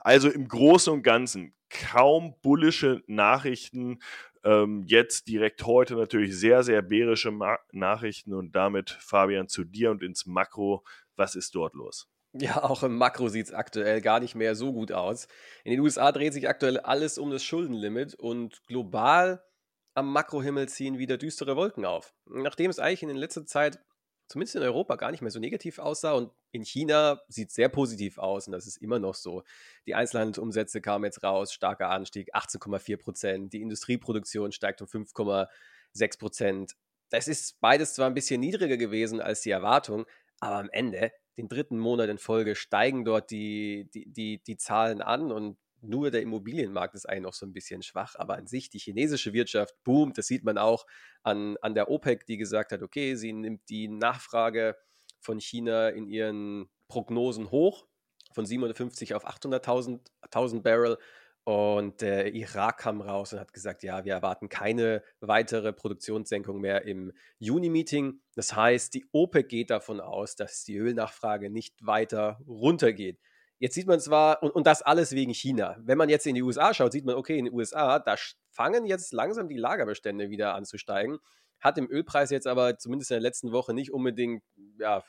Also 0.00 0.28
im 0.28 0.48
Großen 0.48 0.92
und 0.92 1.02
Ganzen 1.02 1.54
kaum 1.70 2.34
bullische 2.42 3.02
Nachrichten. 3.06 4.00
Ähm, 4.44 4.84
jetzt 4.88 5.28
direkt 5.28 5.64
heute 5.64 5.94
natürlich 5.94 6.36
sehr, 6.36 6.64
sehr 6.64 6.82
bärische 6.82 7.30
Ma 7.30 7.58
Nachrichten 7.70 8.34
und 8.34 8.56
damit, 8.56 8.90
Fabian, 8.90 9.48
zu 9.48 9.64
dir 9.64 9.90
und 9.90 10.02
ins 10.02 10.26
Makro. 10.26 10.84
Was 11.16 11.36
ist 11.36 11.54
dort 11.54 11.74
los? 11.74 12.08
Ja, 12.34 12.62
auch 12.64 12.82
im 12.82 12.96
Makro 12.96 13.28
sieht 13.28 13.46
es 13.46 13.52
aktuell 13.52 14.00
gar 14.00 14.18
nicht 14.18 14.34
mehr 14.34 14.54
so 14.54 14.72
gut 14.72 14.90
aus. 14.90 15.28
In 15.64 15.72
den 15.72 15.80
USA 15.80 16.12
dreht 16.12 16.32
sich 16.32 16.48
aktuell 16.48 16.78
alles 16.78 17.18
um 17.18 17.30
das 17.30 17.44
Schuldenlimit 17.44 18.14
und 18.14 18.64
global 18.66 19.44
am 19.94 20.10
Makrohimmel 20.10 20.68
ziehen 20.68 20.98
wieder 20.98 21.18
düstere 21.18 21.56
Wolken 21.56 21.84
auf. 21.84 22.14
Nachdem 22.24 22.70
es 22.70 22.78
eigentlich 22.78 23.02
in 23.02 23.14
letzter 23.16 23.44
Zeit, 23.44 23.78
zumindest 24.28 24.56
in 24.56 24.62
Europa, 24.62 24.96
gar 24.96 25.10
nicht 25.10 25.20
mehr 25.20 25.30
so 25.30 25.38
negativ 25.38 25.78
aussah 25.78 26.12
und 26.12 26.32
in 26.52 26.64
China 26.64 27.20
sieht 27.28 27.50
es 27.50 27.54
sehr 27.54 27.68
positiv 27.68 28.16
aus 28.16 28.46
und 28.46 28.52
das 28.52 28.66
ist 28.66 28.78
immer 28.78 28.98
noch 28.98 29.14
so. 29.14 29.42
Die 29.86 29.94
Einzelhandelsumsätze 29.94 30.80
kamen 30.80 31.04
jetzt 31.04 31.22
raus, 31.22 31.52
starker 31.52 31.90
Anstieg, 31.90 32.34
18,4 32.34 32.96
Prozent. 32.96 33.52
Die 33.52 33.60
Industrieproduktion 33.60 34.52
steigt 34.52 34.80
um 34.80 34.88
5,6 34.88 36.18
Prozent. 36.18 36.76
Das 37.10 37.28
ist 37.28 37.60
beides 37.60 37.92
zwar 37.92 38.06
ein 38.06 38.14
bisschen 38.14 38.40
niedriger 38.40 38.78
gewesen 38.78 39.20
als 39.20 39.42
die 39.42 39.50
Erwartung, 39.50 40.06
aber 40.40 40.56
am 40.56 40.70
Ende 40.70 41.12
den 41.36 41.48
dritten 41.48 41.78
Monat 41.78 42.08
in 42.08 42.18
Folge 42.18 42.54
steigen 42.54 43.04
dort 43.04 43.30
die, 43.30 43.88
die, 43.94 44.10
die, 44.10 44.42
die 44.42 44.56
Zahlen 44.56 45.00
an 45.00 45.32
und 45.32 45.56
nur 45.82 46.10
der 46.10 46.22
Immobilienmarkt 46.22 46.94
ist 46.94 47.06
eigentlich 47.06 47.22
noch 47.22 47.32
so 47.34 47.44
ein 47.44 47.52
bisschen 47.52 47.82
schwach, 47.82 48.14
aber 48.16 48.36
an 48.36 48.46
sich 48.46 48.70
die 48.70 48.78
chinesische 48.78 49.32
Wirtschaft 49.32 49.74
boomt. 49.82 50.16
Das 50.16 50.28
sieht 50.28 50.44
man 50.44 50.56
auch 50.56 50.86
an, 51.24 51.56
an 51.60 51.74
der 51.74 51.90
OPEC, 51.90 52.24
die 52.26 52.36
gesagt 52.36 52.70
hat, 52.70 52.82
okay, 52.82 53.16
sie 53.16 53.32
nimmt 53.32 53.68
die 53.68 53.88
Nachfrage 53.88 54.76
von 55.20 55.40
China 55.40 55.88
in 55.88 56.06
ihren 56.06 56.70
Prognosen 56.86 57.50
hoch 57.50 57.86
von 58.32 58.46
750 58.46 59.14
auf 59.14 59.26
800.000 59.26 60.62
Barrel 60.62 60.98
und 61.44 62.00
der 62.02 62.34
Irak 62.34 62.78
kam 62.78 63.00
raus 63.00 63.32
und 63.32 63.40
hat 63.40 63.52
gesagt, 63.52 63.82
ja, 63.82 64.04
wir 64.04 64.12
erwarten 64.12 64.48
keine 64.48 65.02
weitere 65.20 65.72
Produktionssenkung 65.72 66.60
mehr 66.60 66.84
im 66.84 67.12
Juni-Meeting. 67.38 68.20
Das 68.36 68.54
heißt, 68.54 68.94
die 68.94 69.06
OPEC 69.12 69.48
geht 69.48 69.70
davon 69.70 70.00
aus, 70.00 70.36
dass 70.36 70.62
die 70.62 70.76
Ölnachfrage 70.76 71.50
nicht 71.50 71.74
weiter 71.84 72.40
runtergeht. 72.46 73.18
Jetzt 73.58 73.74
sieht 73.74 73.88
man 73.88 73.98
zwar, 73.98 74.42
und, 74.42 74.50
und 74.52 74.66
das 74.66 74.82
alles 74.82 75.12
wegen 75.12 75.34
China. 75.34 75.76
Wenn 75.80 75.98
man 75.98 76.08
jetzt 76.08 76.26
in 76.26 76.34
die 76.36 76.42
USA 76.42 76.74
schaut, 76.74 76.92
sieht 76.92 77.04
man, 77.04 77.16
okay, 77.16 77.38
in 77.38 77.46
den 77.46 77.54
USA, 77.54 77.98
da 77.98 78.16
fangen 78.50 78.86
jetzt 78.86 79.12
langsam 79.12 79.48
die 79.48 79.56
Lagerbestände 79.56 80.30
wieder 80.30 80.54
an 80.54 80.64
zu 80.64 80.78
steigen. 80.78 81.18
Hat 81.60 81.78
im 81.78 81.90
Ölpreis 81.90 82.30
jetzt 82.30 82.46
aber 82.46 82.78
zumindest 82.78 83.10
in 83.10 83.16
der 83.16 83.20
letzten 83.20 83.52
Woche 83.52 83.74
nicht 83.74 83.92
unbedingt 83.92 84.42
ja, 84.78 85.02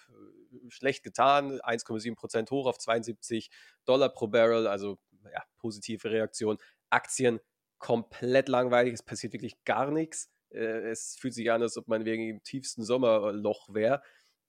schlecht 0.69 1.03
getan. 1.03 1.59
1,7 1.61 2.15
Prozent 2.15 2.51
hoch 2.51 2.67
auf 2.67 2.77
72 2.77 3.49
Dollar 3.85 4.09
pro 4.09 4.27
Barrel, 4.27 4.67
also 4.67 4.97
ja, 5.31 5.43
positive 5.57 6.09
Reaktion. 6.09 6.57
Aktien 6.89 7.39
komplett 7.79 8.47
langweilig, 8.49 8.93
es 8.93 9.03
passiert 9.03 9.33
wirklich 9.33 9.63
gar 9.65 9.91
nichts. 9.91 10.31
Äh, 10.49 10.89
es 10.89 11.15
fühlt 11.19 11.33
sich 11.33 11.51
an, 11.51 11.61
als 11.61 11.77
ob 11.77 11.87
man 11.87 12.05
wegen 12.05 12.27
dem 12.27 12.43
tiefsten 12.43 12.83
Sommerloch 12.83 13.73
wäre. 13.73 14.01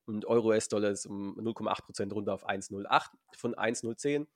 Und 0.07 0.27
Euro-US-Dollar 0.27 0.91
ist 0.91 1.07
um 1.07 1.39
0,8% 1.39 2.13
runter 2.13 2.35
auf 2.35 2.47
1,08 2.49 3.11
von 3.37 3.55
1,010. 3.55 4.27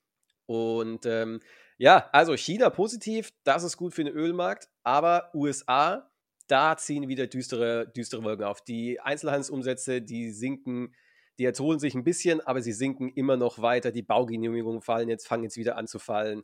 Und 0.47 1.05
ähm, 1.05 1.41
ja, 1.77 2.09
also 2.13 2.35
China 2.35 2.71
positiv, 2.71 3.33
das 3.45 3.65
ist 3.65 3.77
gut 3.77 3.93
für 3.95 4.03
den 4.03 4.15
Ölmarkt, 4.15 4.69
aber 4.83 5.31
USA, 5.35 6.11
da 6.47 6.77
ziehen 6.79 7.09
wieder 7.09 7.27
düstere, 7.27 7.87
düstere 7.95 8.25
Wolken 8.25 8.47
auf. 8.47 8.65
Die 8.65 8.99
Einzelhandelsumsätze, 8.99 10.01
die 10.01 10.31
sinken 10.31 10.95
die 11.39 11.45
erholen 11.45 11.79
sich 11.79 11.95
ein 11.95 12.05
bisschen, 12.05 12.41
aber 12.41 12.61
sie 12.63 12.73
sinken 12.73 13.09
immer 13.09 13.37
noch 13.37 13.61
weiter. 13.61 13.93
Die 13.93 14.03
Baugenehmigungen 14.03 14.83
fallen 14.83 15.09
jetzt, 15.09 15.27
fangen 15.27 15.45
jetzt 15.45 15.57
wieder 15.57 15.77
an 15.77 15.87
zu 15.87 15.99
fallen. 15.99 16.43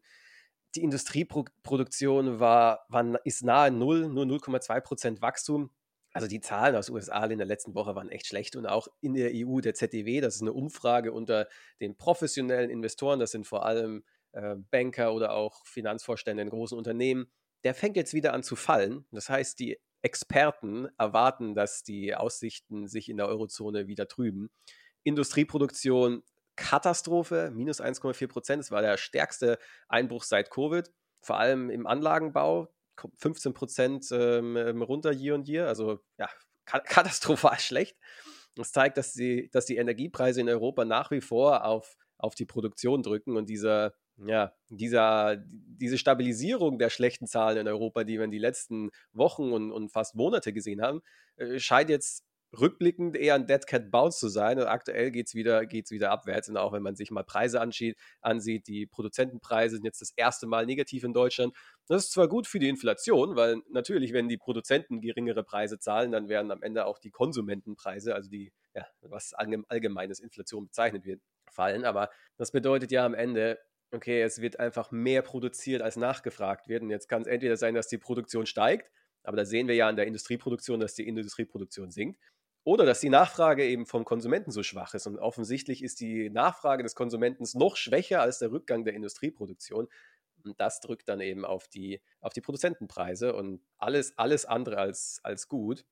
Die 0.77 0.83
Industrieproduktion 0.83 2.41
war, 2.41 2.87
war, 2.89 3.21
ist 3.25 3.45
nahe 3.45 3.71
Null, 3.71 4.09
nur 4.09 4.25
0,2 4.25 4.81
Prozent 4.81 5.23
Wachstum. 5.23 5.71
Also 6.13 6.29
die 6.29 6.41
Zahlen 6.41 6.77
aus 6.77 6.91
USA 6.91 7.25
in 7.25 7.39
der 7.39 7.47
letzten 7.47 7.75
Woche 7.75 7.97
waren 7.97 8.09
echt 8.09 8.27
schlecht 8.27 8.55
und 8.55 8.67
auch 8.67 8.87
in 9.01 9.15
der 9.15 9.33
EU, 9.35 9.61
der 9.61 9.75
ZDW, 9.75 10.21
das 10.21 10.37
ist 10.37 10.43
eine 10.43 10.53
Umfrage 10.53 11.13
unter 11.13 11.49
den 11.81 11.97
professionellen 11.97 12.71
Investoren, 12.71 13.19
das 13.19 13.33
sind 13.33 13.49
vor 13.49 13.67
allem 13.67 14.05
äh, 14.31 14.55
Banker 14.71 15.13
oder 15.13 15.33
auch 15.33 15.67
Finanzvorstände 15.67 16.41
in 16.41 16.51
großen 16.51 16.79
Unternehmen, 16.79 17.27
der 17.65 17.75
fängt 17.75 17.97
jetzt 17.97 18.15
wieder 18.15 18.33
an 18.33 18.45
zu 18.45 18.55
fallen. 18.55 19.07
Das 19.11 19.29
heißt, 19.29 19.59
die 19.59 19.81
Experten 20.03 20.87
erwarten, 20.99 21.55
dass 21.55 21.83
die 21.83 22.15
Aussichten 22.15 22.87
sich 22.87 23.09
in 23.09 23.17
der 23.17 23.27
Eurozone 23.27 23.89
wieder 23.89 24.07
trüben. 24.07 24.51
Industrieproduktion 25.05 26.23
Katastrophe, 26.57 27.51
minus 27.53 27.81
1,4 27.81 28.27
Prozent. 28.29 28.61
Das 28.61 28.71
war 28.71 28.83
der 28.83 28.97
stärkste 28.97 29.59
Einbruch 29.89 30.25
seit 30.25 30.51
Covid, 30.51 30.91
vor 31.21 31.39
allem 31.39 31.71
im 31.71 31.87
Anlagenbau. 31.87 32.69
15 33.17 33.55
Prozent 33.55 34.07
ähm, 34.13 34.57
ähm, 34.57 34.81
runter 34.81 35.13
hier 35.13 35.35
und 35.35 35.47
hier, 35.47 35.67
also 35.67 35.99
ja, 36.17 36.29
katastrophal 36.65 37.59
schlecht. 37.59 37.97
Das 38.55 38.71
zeigt, 38.71 38.97
dass 38.99 39.13
die, 39.13 39.51
dass 39.51 39.67
die 39.67 39.77
Energiepreise 39.77 40.41
in 40.41 40.49
Europa 40.49 40.85
nach 40.85 41.11
wie 41.11 41.21
vor 41.21 41.65
auf, 41.65 41.97
auf 42.19 42.37
die 42.37 42.45
Produktion 42.45 43.03
drücken 43.03 43.37
und 43.37 43.49
dieser, 43.49 43.95
ja, 44.17 44.53
dieser, 44.69 45.37
diese 45.45 45.99
Stabilisierung 45.99 46.79
der 46.79 46.89
schlechten 46.89 47.27
Zahlen 47.27 47.59
in 47.59 47.67
Europa, 47.67 48.05
die 48.05 48.19
wir 48.19 48.25
in 48.25 48.31
die 48.31 48.39
letzten 48.39 48.91
Wochen 49.13 49.53
und, 49.53 49.73
und 49.73 49.91
fast 49.91 50.15
Monate 50.15 50.53
gesehen 50.53 50.81
haben, 50.81 51.03
äh, 51.37 51.59
scheint 51.59 51.91
jetzt 51.91 52.25
rückblickend 52.61 53.17
eher 53.17 53.35
ein 53.35 53.47
Dead 53.47 53.67
Cat 53.67 53.91
Bounce 53.91 54.19
zu 54.19 54.29
sein. 54.29 54.59
Und 54.59 54.67
aktuell 54.67 55.11
geht 55.11 55.27
es 55.29 55.35
wieder, 55.35 55.67
geht's 55.67 55.91
wieder 55.91 56.11
abwärts. 56.11 56.49
Und 56.49 56.57
auch 56.57 56.73
wenn 56.73 56.83
man 56.83 56.97
sich 56.97 57.11
mal 57.11 57.25
Preise 57.25 57.61
ansieht, 57.61 57.97
ansieht, 58.21 58.67
die 58.67 58.87
Produzentenpreise 58.87 59.77
sind 59.77 59.85
jetzt 59.85 60.01
das 60.01 60.13
erste 60.17 60.47
Mal 60.47 60.67
negativ 60.67 61.05
in 61.05 61.13
Deutschland. 61.13 61.55
Das 61.87 62.05
ist 62.05 62.13
zwar 62.13 62.29
gut 62.29 62.47
für 62.47 62.59
die 62.59 62.69
Inflation, 62.69 63.37
weil 63.37 63.63
natürlich, 63.71 64.13
wenn 64.13 64.29
die 64.29 64.39
Produzenten 64.39 65.01
geringere 65.01 65.45
Preise 65.45 65.79
zahlen, 65.79 66.13
dann 66.13 66.29
werden 66.29 66.51
am 66.51 66.63
Ende 66.63 66.87
auch 66.87 66.99
die 66.99 67.11
Konsumentenpreise, 67.11 68.15
also 68.15 68.31
die, 68.31 68.53
ja, 68.75 68.87
was 69.03 69.35
allgemeines 69.35 70.21
Inflation 70.21 70.67
bezeichnet 70.67 71.05
wird, 71.05 71.21
fallen. 71.51 71.85
Aber 71.85 72.11
das 72.37 72.53
bedeutet 72.53 72.91
ja 72.91 73.05
am 73.05 73.15
Ende, 73.15 73.59
okay, 73.93 74.23
es 74.23 74.41
wird 74.41 74.59
einfach 74.61 74.91
mehr 74.91 75.23
produziert, 75.23 75.83
als 75.83 75.97
nachgefragt 75.97 76.69
wird. 76.69 76.83
Und 76.83 76.91
jetzt 76.91 77.09
kann 77.09 77.23
es 77.23 77.29
entweder 77.29 77.57
sein, 77.57 77.75
dass 77.75 77.89
die 77.89 77.99
Produktion 77.99 78.47
steigt, 78.47 78.91
aber 79.25 79.39
da 79.39 79.45
sehen 79.45 79.69
wir 79.69 79.75
ja 79.75 79.89
an 79.89 79.97
der 79.97 80.07
Industrieproduktion, 80.07 80.81
dass 80.81 80.95
die 80.95 81.09
Industrieproduktion 81.09 81.91
sinkt. 81.91 82.21
Oder 82.64 82.87
dass 82.87 83.00
die 83.00 83.11
Nachfrage 83.11 83.64
eben 83.66 83.85
vom 83.85 84.04
Konsumenten 84.04 84.50
so 84.50 84.62
schwach 84.62 84.94
ist. 84.94 85.06
Und 85.06 85.18
offensichtlich 85.18 85.83
ist 85.83 86.00
die 86.00 86.30
Nachfrage 86.30 86.83
des 86.83 86.94
Konsumenten 86.94 87.44
noch 87.59 87.76
schwächer 87.76 88.23
als 88.23 88.38
der 88.38 88.50
Rückgang 88.50 88.85
der 88.85 88.94
Industrieproduktion. 88.94 89.88
Und 90.44 90.61
das 90.61 90.80
drückt 90.80 91.09
dann 91.09 91.21
eben 91.21 91.44
auf 91.44 91.68
die, 91.68 92.00
auf 92.21 92.33
die 92.33 92.40
Produzentenpreise 92.40 93.35
und 93.35 93.61
alles, 93.76 94.16
alles 94.18 94.47
andere 94.47 94.78
als, 94.78 95.21
als 95.23 95.49
gut. 95.49 95.85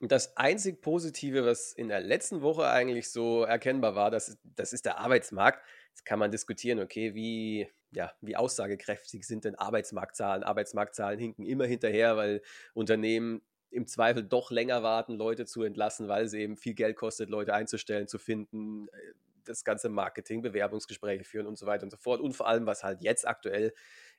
Und 0.00 0.12
das 0.12 0.36
einzig 0.36 0.80
Positive, 0.80 1.44
was 1.44 1.72
in 1.72 1.88
der 1.88 2.00
letzten 2.00 2.40
Woche 2.40 2.68
eigentlich 2.68 3.10
so 3.10 3.44
erkennbar 3.44 3.94
war, 3.94 4.10
das, 4.10 4.38
das 4.44 4.72
ist 4.72 4.86
der 4.86 4.98
Arbeitsmarkt. 4.98 5.62
Jetzt 5.90 6.06
kann 6.06 6.18
man 6.18 6.30
diskutieren, 6.30 6.80
okay, 6.80 7.14
wie, 7.14 7.68
ja, 7.92 8.10
wie 8.22 8.36
aussagekräftig 8.36 9.26
sind 9.26 9.44
denn 9.44 9.56
Arbeitsmarktzahlen? 9.56 10.42
Arbeitsmarktzahlen 10.42 11.18
hinken 11.18 11.44
immer 11.44 11.66
hinterher, 11.66 12.16
weil 12.16 12.40
Unternehmen 12.72 13.42
im 13.70 13.86
Zweifel 13.86 14.22
doch 14.22 14.50
länger 14.50 14.82
warten, 14.82 15.14
Leute 15.14 15.46
zu 15.46 15.62
entlassen, 15.62 16.08
weil 16.08 16.24
es 16.24 16.32
eben 16.32 16.56
viel 16.56 16.74
Geld 16.74 16.96
kostet, 16.96 17.30
Leute 17.30 17.54
einzustellen, 17.54 18.08
zu 18.08 18.18
finden, 18.18 18.88
äh, 18.88 19.12
das 19.44 19.64
ganze 19.64 19.88
Marketing, 19.88 20.42
Bewerbungsgespräche 20.42 21.24
führen 21.24 21.46
und 21.46 21.58
so 21.58 21.66
weiter 21.66 21.84
und 21.84 21.90
so 21.90 21.96
fort. 21.96 22.20
Und 22.20 22.34
vor 22.34 22.46
allem, 22.46 22.66
was 22.66 22.84
halt 22.84 23.02
jetzt 23.02 23.26
aktuell 23.26 23.72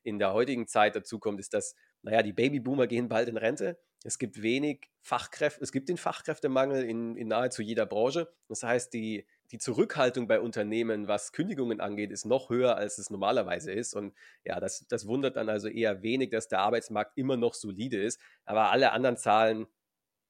in 0.03 0.19
der 0.19 0.33
heutigen 0.33 0.67
Zeit 0.67 0.95
dazu 0.95 1.19
kommt, 1.19 1.39
ist, 1.39 1.53
dass, 1.53 1.75
naja, 2.01 2.23
die 2.23 2.33
Babyboomer 2.33 2.87
gehen 2.87 3.07
bald 3.07 3.29
in 3.29 3.37
Rente. 3.37 3.77
Es 4.03 4.17
gibt 4.17 4.41
wenig 4.41 4.89
Fachkräfte, 5.01 5.63
es 5.63 5.71
gibt 5.71 5.89
den 5.89 5.97
Fachkräftemangel 5.97 6.83
in, 6.83 7.15
in 7.17 7.27
nahezu 7.27 7.61
jeder 7.61 7.85
Branche. 7.85 8.33
Das 8.47 8.63
heißt, 8.63 8.93
die, 8.93 9.27
die 9.51 9.57
Zurückhaltung 9.57 10.27
bei 10.27 10.39
Unternehmen, 10.39 11.07
was 11.09 11.33
Kündigungen 11.33 11.81
angeht, 11.81 12.11
ist 12.11 12.25
noch 12.25 12.49
höher, 12.49 12.77
als 12.77 12.97
es 12.97 13.09
normalerweise 13.09 13.71
ist. 13.71 13.93
Und 13.93 14.13
ja, 14.45 14.59
das, 14.59 14.87
das 14.87 15.07
wundert 15.07 15.35
dann 15.35 15.49
also 15.49 15.67
eher 15.67 16.01
wenig, 16.03 16.29
dass 16.29 16.47
der 16.47 16.59
Arbeitsmarkt 16.59 17.17
immer 17.17 17.35
noch 17.35 17.53
solide 17.53 18.01
ist. 18.01 18.21
Aber 18.45 18.71
alle 18.71 18.93
anderen 18.93 19.17
Zahlen, 19.17 19.67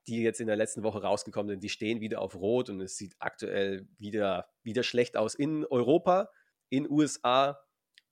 die 0.07 0.23
jetzt 0.23 0.41
in 0.41 0.47
der 0.47 0.55
letzten 0.55 0.81
Woche 0.81 1.03
rausgekommen 1.03 1.49
sind, 1.49 1.63
die 1.63 1.69
stehen 1.69 2.01
wieder 2.01 2.19
auf 2.19 2.35
Rot 2.35 2.69
und 2.69 2.81
es 2.81 2.97
sieht 2.97 3.15
aktuell 3.19 3.87
wieder, 3.99 4.49
wieder 4.63 4.81
schlecht 4.81 5.15
aus 5.15 5.35
in 5.35 5.65
Europa, 5.65 6.31
in 6.69 6.89
USA 6.89 7.59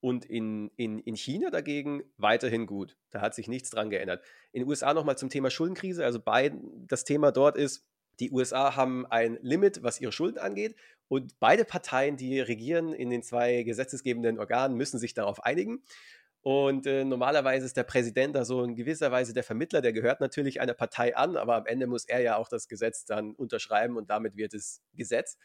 und 0.01 0.25
in, 0.25 0.69
in, 0.75 0.99
in 0.99 1.15
China 1.15 1.49
dagegen 1.49 2.03
weiterhin 2.17 2.67
gut. 2.67 2.97
Da 3.09 3.21
hat 3.21 3.33
sich 3.33 3.47
nichts 3.47 3.71
dran 3.71 3.89
geändert. 3.89 4.23
In 4.51 4.61
den 4.61 4.69
USA 4.69 4.93
nochmal 4.93 5.17
zum 5.17 5.29
Thema 5.29 5.49
Schuldenkrise. 5.49 6.05
Also 6.05 6.19
beiden, 6.19 6.87
das 6.87 7.03
Thema 7.03 7.31
dort 7.31 7.57
ist, 7.57 7.88
die 8.19 8.31
USA 8.31 8.75
haben 8.75 9.05
ein 9.07 9.37
Limit, 9.41 9.83
was 9.83 10.01
ihre 10.01 10.11
Schulden 10.11 10.39
angeht. 10.39 10.75
Und 11.07 11.39
beide 11.39 11.65
Parteien, 11.65 12.17
die 12.17 12.39
regieren 12.39 12.93
in 12.93 13.09
den 13.09 13.23
zwei 13.23 13.63
gesetzesgebenden 13.63 14.39
Organen, 14.39 14.77
müssen 14.77 14.99
sich 14.99 15.13
darauf 15.13 15.43
einigen. 15.43 15.83
Und 16.41 16.85
äh, 16.87 17.03
normalerweise 17.03 17.65
ist 17.65 17.75
der 17.75 17.83
Präsident 17.83 18.35
da 18.35 18.45
so 18.45 18.63
in 18.63 18.75
gewisser 18.75 19.11
Weise 19.11 19.33
der 19.33 19.43
Vermittler, 19.43 19.81
der 19.81 19.91
gehört 19.91 20.21
natürlich 20.21 20.61
einer 20.61 20.73
Partei 20.73 21.15
an, 21.17 21.35
aber 21.35 21.55
am 21.55 21.65
Ende 21.65 21.85
muss 21.85 22.05
er 22.05 22.21
ja 22.21 22.37
auch 22.37 22.47
das 22.47 22.67
Gesetz 22.69 23.05
dann 23.05 23.33
unterschreiben 23.35 23.97
und 23.97 24.09
damit 24.09 24.37
wird 24.37 24.53
es 24.53 24.81
Gesetz. 24.93 25.37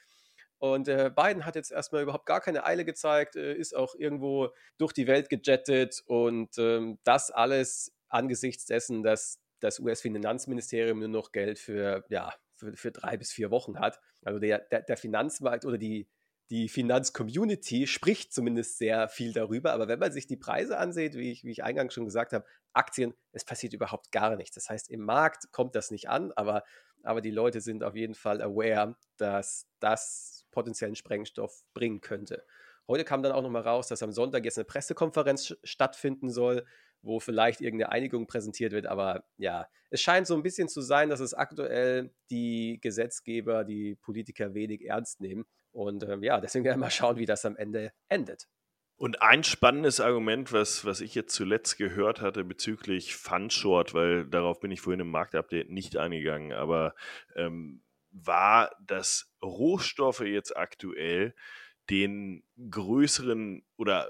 Und 0.58 0.86
äh, 0.86 1.10
Biden 1.14 1.44
hat 1.44 1.56
jetzt 1.56 1.72
erstmal 1.72 2.02
überhaupt 2.04 2.26
gar 2.26 2.40
keine 2.40 2.64
Eile 2.64 2.84
gezeigt, 2.84 3.34
äh, 3.34 3.54
ist 3.54 3.74
auch 3.74 3.96
irgendwo 3.96 4.50
durch 4.78 4.92
die 4.92 5.08
Welt 5.08 5.28
gejettet 5.28 6.00
und 6.06 6.56
ähm, 6.58 6.98
das 7.02 7.32
alles 7.32 7.92
angesichts 8.08 8.64
dessen, 8.64 9.02
dass 9.02 9.40
das 9.58 9.80
US-Finanzministerium 9.80 11.00
nur 11.00 11.08
noch 11.08 11.32
Geld 11.32 11.58
für 11.58 12.04
ja, 12.08 12.32
für, 12.64 12.76
für 12.76 12.92
drei 12.92 13.16
bis 13.16 13.32
vier 13.32 13.50
Wochen 13.50 13.78
hat. 13.78 14.00
Also 14.24 14.38
der, 14.38 14.58
der, 14.58 14.82
der 14.82 14.96
Finanzmarkt 14.96 15.64
oder 15.64 15.78
die, 15.78 16.08
die 16.50 16.68
Finanzcommunity 16.68 17.86
spricht 17.86 18.32
zumindest 18.32 18.78
sehr 18.78 19.08
viel 19.08 19.32
darüber. 19.32 19.72
Aber 19.72 19.88
wenn 19.88 19.98
man 19.98 20.12
sich 20.12 20.26
die 20.26 20.36
Preise 20.36 20.78
ansieht, 20.78 21.14
wie 21.14 21.30
ich, 21.30 21.44
wie 21.44 21.50
ich 21.50 21.64
eingangs 21.64 21.94
schon 21.94 22.04
gesagt 22.04 22.32
habe, 22.32 22.44
Aktien, 22.72 23.14
es 23.32 23.44
passiert 23.44 23.72
überhaupt 23.72 24.12
gar 24.12 24.36
nichts. 24.36 24.54
Das 24.54 24.68
heißt, 24.68 24.90
im 24.90 25.00
Markt 25.00 25.52
kommt 25.52 25.74
das 25.74 25.90
nicht 25.90 26.08
an, 26.08 26.32
aber, 26.32 26.64
aber 27.02 27.20
die 27.20 27.30
Leute 27.30 27.60
sind 27.60 27.82
auf 27.84 27.96
jeden 27.96 28.14
Fall 28.14 28.42
aware, 28.42 28.96
dass 29.16 29.66
das 29.80 30.46
potenziellen 30.50 30.96
Sprengstoff 30.96 31.64
bringen 31.72 32.00
könnte. 32.00 32.44
Heute 32.86 33.04
kam 33.04 33.22
dann 33.22 33.32
auch 33.32 33.42
nochmal 33.42 33.62
raus, 33.62 33.88
dass 33.88 34.02
am 34.02 34.12
Sonntag 34.12 34.44
jetzt 34.44 34.58
eine 34.58 34.66
Pressekonferenz 34.66 35.56
stattfinden 35.64 36.30
soll, 36.30 36.66
wo 37.04 37.20
vielleicht 37.20 37.60
irgendeine 37.60 37.92
Einigung 37.92 38.26
präsentiert 38.26 38.72
wird. 38.72 38.86
Aber 38.86 39.24
ja, 39.36 39.68
es 39.90 40.00
scheint 40.00 40.26
so 40.26 40.34
ein 40.34 40.42
bisschen 40.42 40.68
zu 40.68 40.80
sein, 40.80 41.10
dass 41.10 41.20
es 41.20 41.34
aktuell 41.34 42.10
die 42.30 42.78
Gesetzgeber, 42.82 43.64
die 43.64 43.94
Politiker 43.96 44.54
wenig 44.54 44.86
ernst 44.86 45.20
nehmen. 45.20 45.44
Und 45.72 46.04
ähm, 46.04 46.22
ja, 46.22 46.40
deswegen 46.40 46.64
werden 46.64 46.78
wir 46.78 46.86
mal 46.86 46.90
schauen, 46.90 47.16
wie 47.16 47.26
das 47.26 47.44
am 47.44 47.56
Ende 47.56 47.92
endet. 48.08 48.48
Und 48.96 49.22
ein 49.22 49.42
spannendes 49.42 50.00
Argument, 50.00 50.52
was, 50.52 50.84
was 50.84 51.00
ich 51.00 51.14
jetzt 51.14 51.34
zuletzt 51.34 51.78
gehört 51.78 52.20
hatte 52.20 52.44
bezüglich 52.44 53.16
Fund 53.16 53.52
Short, 53.52 53.92
weil 53.92 54.24
darauf 54.26 54.60
bin 54.60 54.70
ich 54.70 54.80
vorhin 54.80 55.00
im 55.00 55.10
Marktupdate 55.10 55.68
nicht 55.68 55.96
eingegangen, 55.96 56.52
aber 56.52 56.94
ähm, 57.34 57.82
war, 58.12 58.70
dass 58.80 59.34
Rohstoffe 59.42 60.20
jetzt 60.20 60.56
aktuell 60.56 61.34
den 61.90 62.44
größeren 62.70 63.64
oder 63.76 64.08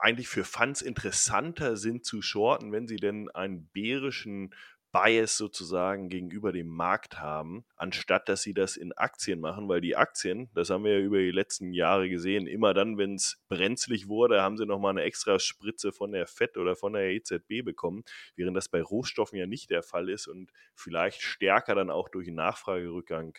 eigentlich 0.00 0.28
für 0.28 0.44
Funds 0.44 0.82
interessanter 0.82 1.76
sind 1.76 2.04
zu 2.04 2.22
shorten, 2.22 2.72
wenn 2.72 2.86
sie 2.86 2.96
denn 2.96 3.30
einen 3.30 3.68
bärischen 3.68 4.54
Bias 4.92 5.36
sozusagen 5.36 6.08
gegenüber 6.08 6.50
dem 6.50 6.66
Markt 6.66 7.20
haben, 7.20 7.64
anstatt 7.76 8.28
dass 8.28 8.42
sie 8.42 8.54
das 8.54 8.76
in 8.76 8.92
Aktien 8.92 9.40
machen, 9.40 9.68
weil 9.68 9.80
die 9.80 9.96
Aktien, 9.96 10.50
das 10.54 10.70
haben 10.70 10.84
wir 10.84 10.98
ja 10.98 11.04
über 11.04 11.18
die 11.18 11.30
letzten 11.30 11.72
Jahre 11.72 12.08
gesehen, 12.08 12.48
immer 12.48 12.74
dann, 12.74 12.98
wenn 12.98 13.14
es 13.14 13.40
brenzlig 13.48 14.08
wurde, 14.08 14.42
haben 14.42 14.56
sie 14.56 14.66
nochmal 14.66 14.90
eine 14.90 15.02
extra 15.02 15.38
Spritze 15.38 15.92
von 15.92 16.10
der 16.10 16.26
FED 16.26 16.56
oder 16.56 16.74
von 16.74 16.94
der 16.94 17.10
EZB 17.10 17.62
bekommen, 17.64 18.02
während 18.34 18.56
das 18.56 18.68
bei 18.68 18.82
Rohstoffen 18.82 19.38
ja 19.38 19.46
nicht 19.46 19.70
der 19.70 19.84
Fall 19.84 20.08
ist 20.08 20.26
und 20.26 20.50
vielleicht 20.74 21.22
stärker 21.22 21.76
dann 21.76 21.90
auch 21.90 22.08
durch 22.08 22.28
Nachfragerückgang 22.28 23.38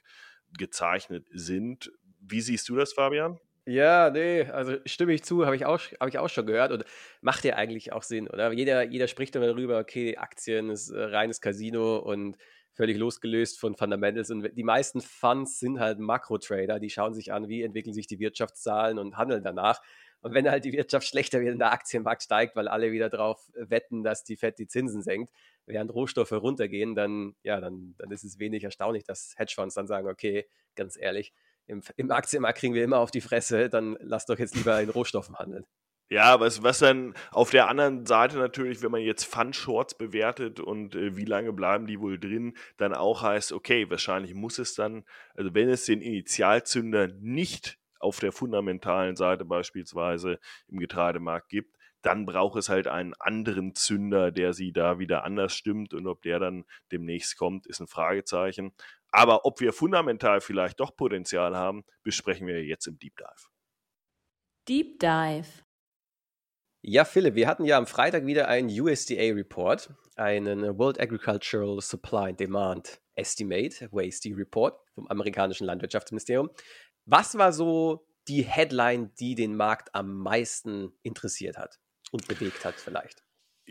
gezeichnet 0.57 1.27
sind. 1.31 1.91
Wie 2.19 2.41
siehst 2.41 2.69
du 2.69 2.75
das, 2.75 2.93
Fabian? 2.93 3.39
Ja, 3.67 4.09
nee, 4.09 4.41
also 4.45 4.77
stimme 4.85 5.13
ich 5.13 5.23
zu, 5.23 5.45
habe 5.45 5.55
ich, 5.55 5.65
auch, 5.65 5.79
hab 5.99 6.07
ich 6.09 6.17
auch 6.17 6.29
schon 6.29 6.47
gehört 6.47 6.71
und 6.71 6.83
macht 7.21 7.43
ja 7.45 7.55
eigentlich 7.57 7.93
auch 7.93 8.01
Sinn, 8.01 8.27
oder? 8.27 8.51
Jeder, 8.51 8.81
jeder 8.83 9.07
spricht 9.07 9.35
dann 9.35 9.43
darüber, 9.43 9.77
okay, 9.77 10.17
Aktien 10.17 10.71
ist 10.71 10.89
äh, 10.89 10.99
reines 10.99 11.41
Casino 11.41 11.97
und 11.99 12.37
völlig 12.73 12.97
losgelöst 12.97 13.59
von 13.59 13.75
Fundamentals. 13.75 14.31
Und 14.31 14.49
die 14.57 14.63
meisten 14.63 14.99
Funds 15.01 15.59
sind 15.59 15.79
halt 15.79 15.99
Makro-Trader, 15.99 16.79
die 16.79 16.89
schauen 16.89 17.13
sich 17.13 17.31
an, 17.31 17.49
wie 17.49 17.61
entwickeln 17.61 17.93
sich 17.93 18.07
die 18.07 18.19
Wirtschaftszahlen 18.19 18.97
und 18.97 19.17
handeln 19.17 19.43
danach. 19.43 19.79
Und 20.21 20.33
wenn 20.33 20.49
halt 20.49 20.65
die 20.65 20.73
Wirtschaft 20.73 21.05
schlechter 21.07 21.39
wird 21.41 21.53
und 21.53 21.59
der 21.59 21.71
Aktienmarkt 21.71 22.23
steigt, 22.23 22.55
weil 22.55 22.67
alle 22.67 22.91
wieder 22.91 23.09
darauf 23.09 23.47
wetten, 23.53 24.03
dass 24.03 24.23
die 24.23 24.37
FED 24.37 24.57
die 24.57 24.67
Zinsen 24.67 25.03
senkt, 25.03 25.31
während 25.67 25.93
Rohstoffe 25.93 26.31
runtergehen, 26.31 26.95
dann, 26.95 27.35
ja, 27.43 27.59
dann, 27.61 27.93
dann 27.99 28.09
ist 28.11 28.23
es 28.23 28.39
wenig 28.39 28.63
erstaunlich, 28.63 29.03
dass 29.03 29.33
Hedgefonds 29.37 29.75
dann 29.75 29.87
sagen, 29.87 30.07
okay, 30.07 30.47
ganz 30.75 30.97
ehrlich, 30.97 31.33
im, 31.71 31.81
im 31.95 32.11
Aktienmarkt 32.11 32.59
kriegen 32.59 32.73
wir 32.73 32.83
immer 32.83 32.99
auf 32.99 33.11
die 33.11 33.21
Fresse, 33.21 33.69
dann 33.69 33.97
lass 34.01 34.25
doch 34.25 34.37
jetzt 34.37 34.55
lieber 34.55 34.79
in 34.81 34.89
Rohstoffen 34.89 35.37
handeln. 35.37 35.65
Ja, 36.09 36.41
was, 36.41 36.61
was 36.61 36.79
dann 36.79 37.13
auf 37.31 37.51
der 37.51 37.69
anderen 37.69 38.05
Seite 38.05 38.37
natürlich, 38.37 38.81
wenn 38.81 38.91
man 38.91 38.99
jetzt 38.99 39.23
Fund-Shorts 39.23 39.97
bewertet 39.97 40.59
und 40.59 40.93
äh, 40.93 41.15
wie 41.15 41.23
lange 41.23 41.53
bleiben 41.53 41.87
die 41.87 42.01
wohl 42.01 42.19
drin, 42.19 42.57
dann 42.75 42.93
auch 42.93 43.21
heißt, 43.21 43.53
okay, 43.53 43.89
wahrscheinlich 43.89 44.33
muss 44.33 44.59
es 44.59 44.75
dann, 44.75 45.05
also 45.35 45.53
wenn 45.53 45.69
es 45.69 45.85
den 45.85 46.01
Initialzünder 46.01 47.07
nicht 47.21 47.79
auf 47.99 48.19
der 48.19 48.33
fundamentalen 48.33 49.15
Seite 49.15 49.45
beispielsweise 49.45 50.39
im 50.67 50.79
Getreidemarkt 50.79 51.47
gibt, 51.47 51.77
dann 52.01 52.25
braucht 52.25 52.57
es 52.57 52.67
halt 52.67 52.87
einen 52.87 53.13
anderen 53.19 53.75
Zünder, 53.75 54.31
der 54.31 54.53
sie 54.53 54.73
da 54.73 54.99
wieder 54.99 55.23
anders 55.23 55.53
stimmt. 55.55 55.93
Und 55.93 56.07
ob 56.07 56.23
der 56.23 56.39
dann 56.39 56.65
demnächst 56.91 57.37
kommt, 57.37 57.67
ist 57.67 57.79
ein 57.79 57.87
Fragezeichen. 57.87 58.73
Aber 59.11 59.45
ob 59.45 59.59
wir 59.59 59.73
fundamental 59.73 60.41
vielleicht 60.41 60.79
doch 60.79 60.95
Potenzial 60.95 61.55
haben, 61.55 61.83
besprechen 62.03 62.47
wir 62.47 62.63
jetzt 62.63 62.87
im 62.87 62.97
Deep 62.97 63.15
Dive. 63.17 63.49
Deep 64.67 64.99
Dive. 64.99 65.63
Ja, 66.83 67.05
Philipp, 67.05 67.35
wir 67.35 67.47
hatten 67.47 67.65
ja 67.65 67.77
am 67.77 67.85
Freitag 67.85 68.25
wieder 68.25 68.47
einen 68.47 68.69
USDA-Report, 68.69 69.93
einen 70.15 70.77
World 70.77 70.99
Agricultural 70.99 71.79
Supply 71.81 72.29
and 72.29 72.39
Demand 72.39 73.01
Estimate, 73.15 73.89
WASD 73.91 74.33
Report 74.33 74.79
vom 74.95 75.07
amerikanischen 75.07 75.67
Landwirtschaftsministerium. 75.67 76.49
Was 77.05 77.37
war 77.37 77.53
so 77.53 78.07
die 78.27 78.43
Headline, 78.43 79.13
die 79.19 79.35
den 79.35 79.55
Markt 79.55 79.93
am 79.93 80.15
meisten 80.15 80.93
interessiert 81.03 81.57
hat? 81.57 81.79
und 82.11 82.27
bewegt 82.27 82.63
hat 82.63 82.75
vielleicht. 82.75 83.23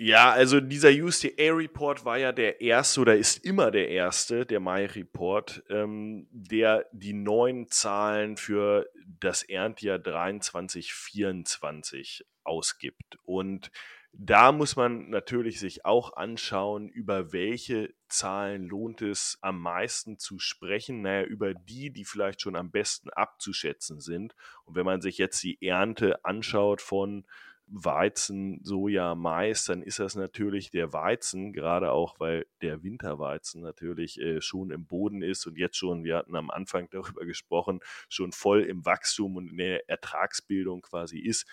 Ja, 0.02 0.30
also 0.30 0.60
dieser 0.60 0.88
USDA-Report 0.88 2.06
war 2.06 2.16
ja 2.16 2.32
der 2.32 2.62
erste 2.62 3.02
oder 3.02 3.18
ist 3.18 3.44
immer 3.44 3.70
der 3.70 3.90
erste, 3.90 4.46
der 4.46 4.58
Mai-Report, 4.58 5.62
ähm, 5.68 6.26
der 6.30 6.86
die 6.90 7.12
neuen 7.12 7.68
Zahlen 7.68 8.38
für 8.38 8.88
das 9.04 9.42
Erntjahr 9.42 9.98
23-24 9.98 12.22
ausgibt. 12.44 13.18
Und 13.24 13.70
da 14.14 14.52
muss 14.52 14.74
man 14.74 15.10
natürlich 15.10 15.60
sich 15.60 15.84
auch 15.84 16.16
anschauen, 16.16 16.88
über 16.88 17.34
welche 17.34 17.92
Zahlen 18.08 18.68
lohnt 18.68 19.02
es 19.02 19.36
am 19.42 19.60
meisten 19.60 20.18
zu 20.18 20.38
sprechen. 20.38 21.02
Naja, 21.02 21.24
über 21.24 21.52
die, 21.52 21.90
die 21.90 22.06
vielleicht 22.06 22.40
schon 22.40 22.56
am 22.56 22.70
besten 22.70 23.10
abzuschätzen 23.10 24.00
sind. 24.00 24.34
Und 24.64 24.76
wenn 24.76 24.86
man 24.86 25.02
sich 25.02 25.18
jetzt 25.18 25.42
die 25.42 25.60
Ernte 25.60 26.24
anschaut 26.24 26.80
von 26.80 27.26
Weizen, 27.72 28.60
Soja, 28.64 29.14
Mais, 29.14 29.64
dann 29.64 29.82
ist 29.82 30.00
das 30.00 30.16
natürlich 30.16 30.70
der 30.70 30.92
Weizen, 30.92 31.52
gerade 31.52 31.92
auch 31.92 32.18
weil 32.18 32.46
der 32.62 32.82
Winterweizen 32.82 33.62
natürlich 33.62 34.20
äh, 34.20 34.40
schon 34.40 34.70
im 34.70 34.86
Boden 34.86 35.22
ist 35.22 35.46
und 35.46 35.56
jetzt 35.56 35.76
schon, 35.76 36.02
wir 36.02 36.16
hatten 36.16 36.34
am 36.34 36.50
Anfang 36.50 36.88
darüber 36.90 37.24
gesprochen, 37.24 37.80
schon 38.08 38.32
voll 38.32 38.62
im 38.62 38.84
Wachstum 38.84 39.36
und 39.36 39.48
in 39.48 39.56
der 39.56 39.88
Ertragsbildung 39.88 40.82
quasi 40.82 41.18
ist, 41.18 41.46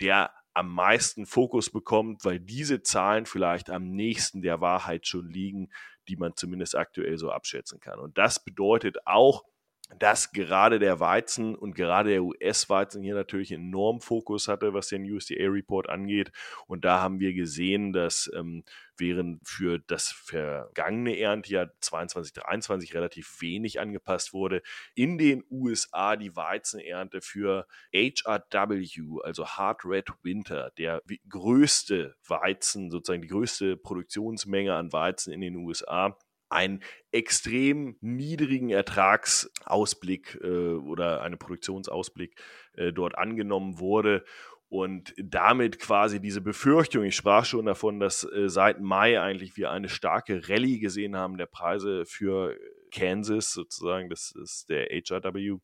der 0.00 0.32
am 0.54 0.72
meisten 0.72 1.24
Fokus 1.24 1.70
bekommt, 1.70 2.24
weil 2.24 2.38
diese 2.38 2.82
Zahlen 2.82 3.24
vielleicht 3.24 3.70
am 3.70 3.90
nächsten 3.90 4.42
der 4.42 4.60
Wahrheit 4.60 5.06
schon 5.06 5.28
liegen, 5.28 5.70
die 6.08 6.16
man 6.16 6.36
zumindest 6.36 6.76
aktuell 6.76 7.16
so 7.16 7.30
abschätzen 7.30 7.80
kann. 7.80 7.98
Und 7.98 8.18
das 8.18 8.44
bedeutet 8.44 9.06
auch, 9.06 9.44
dass 9.98 10.32
gerade 10.32 10.78
der 10.78 11.00
Weizen 11.00 11.54
und 11.54 11.74
gerade 11.74 12.10
der 12.10 12.22
US-Weizen 12.22 13.02
hier 13.02 13.14
natürlich 13.14 13.52
enorm 13.52 14.00
Fokus 14.00 14.48
hatte, 14.48 14.74
was 14.74 14.88
den 14.88 15.10
USDA-Report 15.10 15.88
angeht. 15.88 16.32
Und 16.66 16.84
da 16.84 17.00
haben 17.00 17.20
wir 17.20 17.34
gesehen, 17.34 17.92
dass 17.92 18.30
ähm, 18.34 18.64
während 18.96 19.46
für 19.46 19.78
das 19.78 20.10
vergangene 20.10 21.18
Erntejahr 21.18 21.70
22, 21.80 22.32
23 22.34 22.94
relativ 22.94 23.40
wenig 23.40 23.80
angepasst 23.80 24.32
wurde, 24.32 24.62
in 24.94 25.18
den 25.18 25.44
USA 25.50 26.16
die 26.16 26.36
Weizenernte 26.36 27.20
für 27.20 27.66
HRW, 27.92 29.20
also 29.24 29.46
Hard 29.46 29.84
Red 29.84 30.08
Winter, 30.22 30.70
der 30.78 31.02
größte 31.28 32.14
Weizen, 32.26 32.90
sozusagen 32.90 33.22
die 33.22 33.28
größte 33.28 33.76
Produktionsmenge 33.76 34.74
an 34.74 34.92
Weizen 34.92 35.32
in 35.32 35.40
den 35.40 35.56
USA, 35.56 36.16
einen 36.52 36.82
extrem 37.10 37.96
niedrigen 38.00 38.70
Ertragsausblick 38.70 40.38
äh, 40.42 40.74
oder 40.74 41.22
einen 41.22 41.38
Produktionsausblick 41.38 42.40
äh, 42.74 42.92
dort 42.92 43.16
angenommen 43.18 43.78
wurde 43.78 44.24
und 44.72 45.12
damit 45.18 45.78
quasi 45.78 46.18
diese 46.18 46.40
Befürchtung, 46.40 47.04
ich 47.04 47.14
sprach 47.14 47.44
schon 47.44 47.66
davon, 47.66 48.00
dass 48.00 48.24
äh, 48.24 48.48
seit 48.48 48.80
Mai 48.80 49.20
eigentlich 49.20 49.58
wir 49.58 49.70
eine 49.70 49.90
starke 49.90 50.48
Rallye 50.48 50.78
gesehen 50.78 51.14
haben 51.14 51.36
der 51.36 51.44
Preise 51.44 52.06
für 52.06 52.56
Kansas, 52.90 53.52
sozusagen, 53.52 54.08
das 54.08 54.32
ist 54.42 54.70
der 54.70 54.86
HRW, 54.86 55.58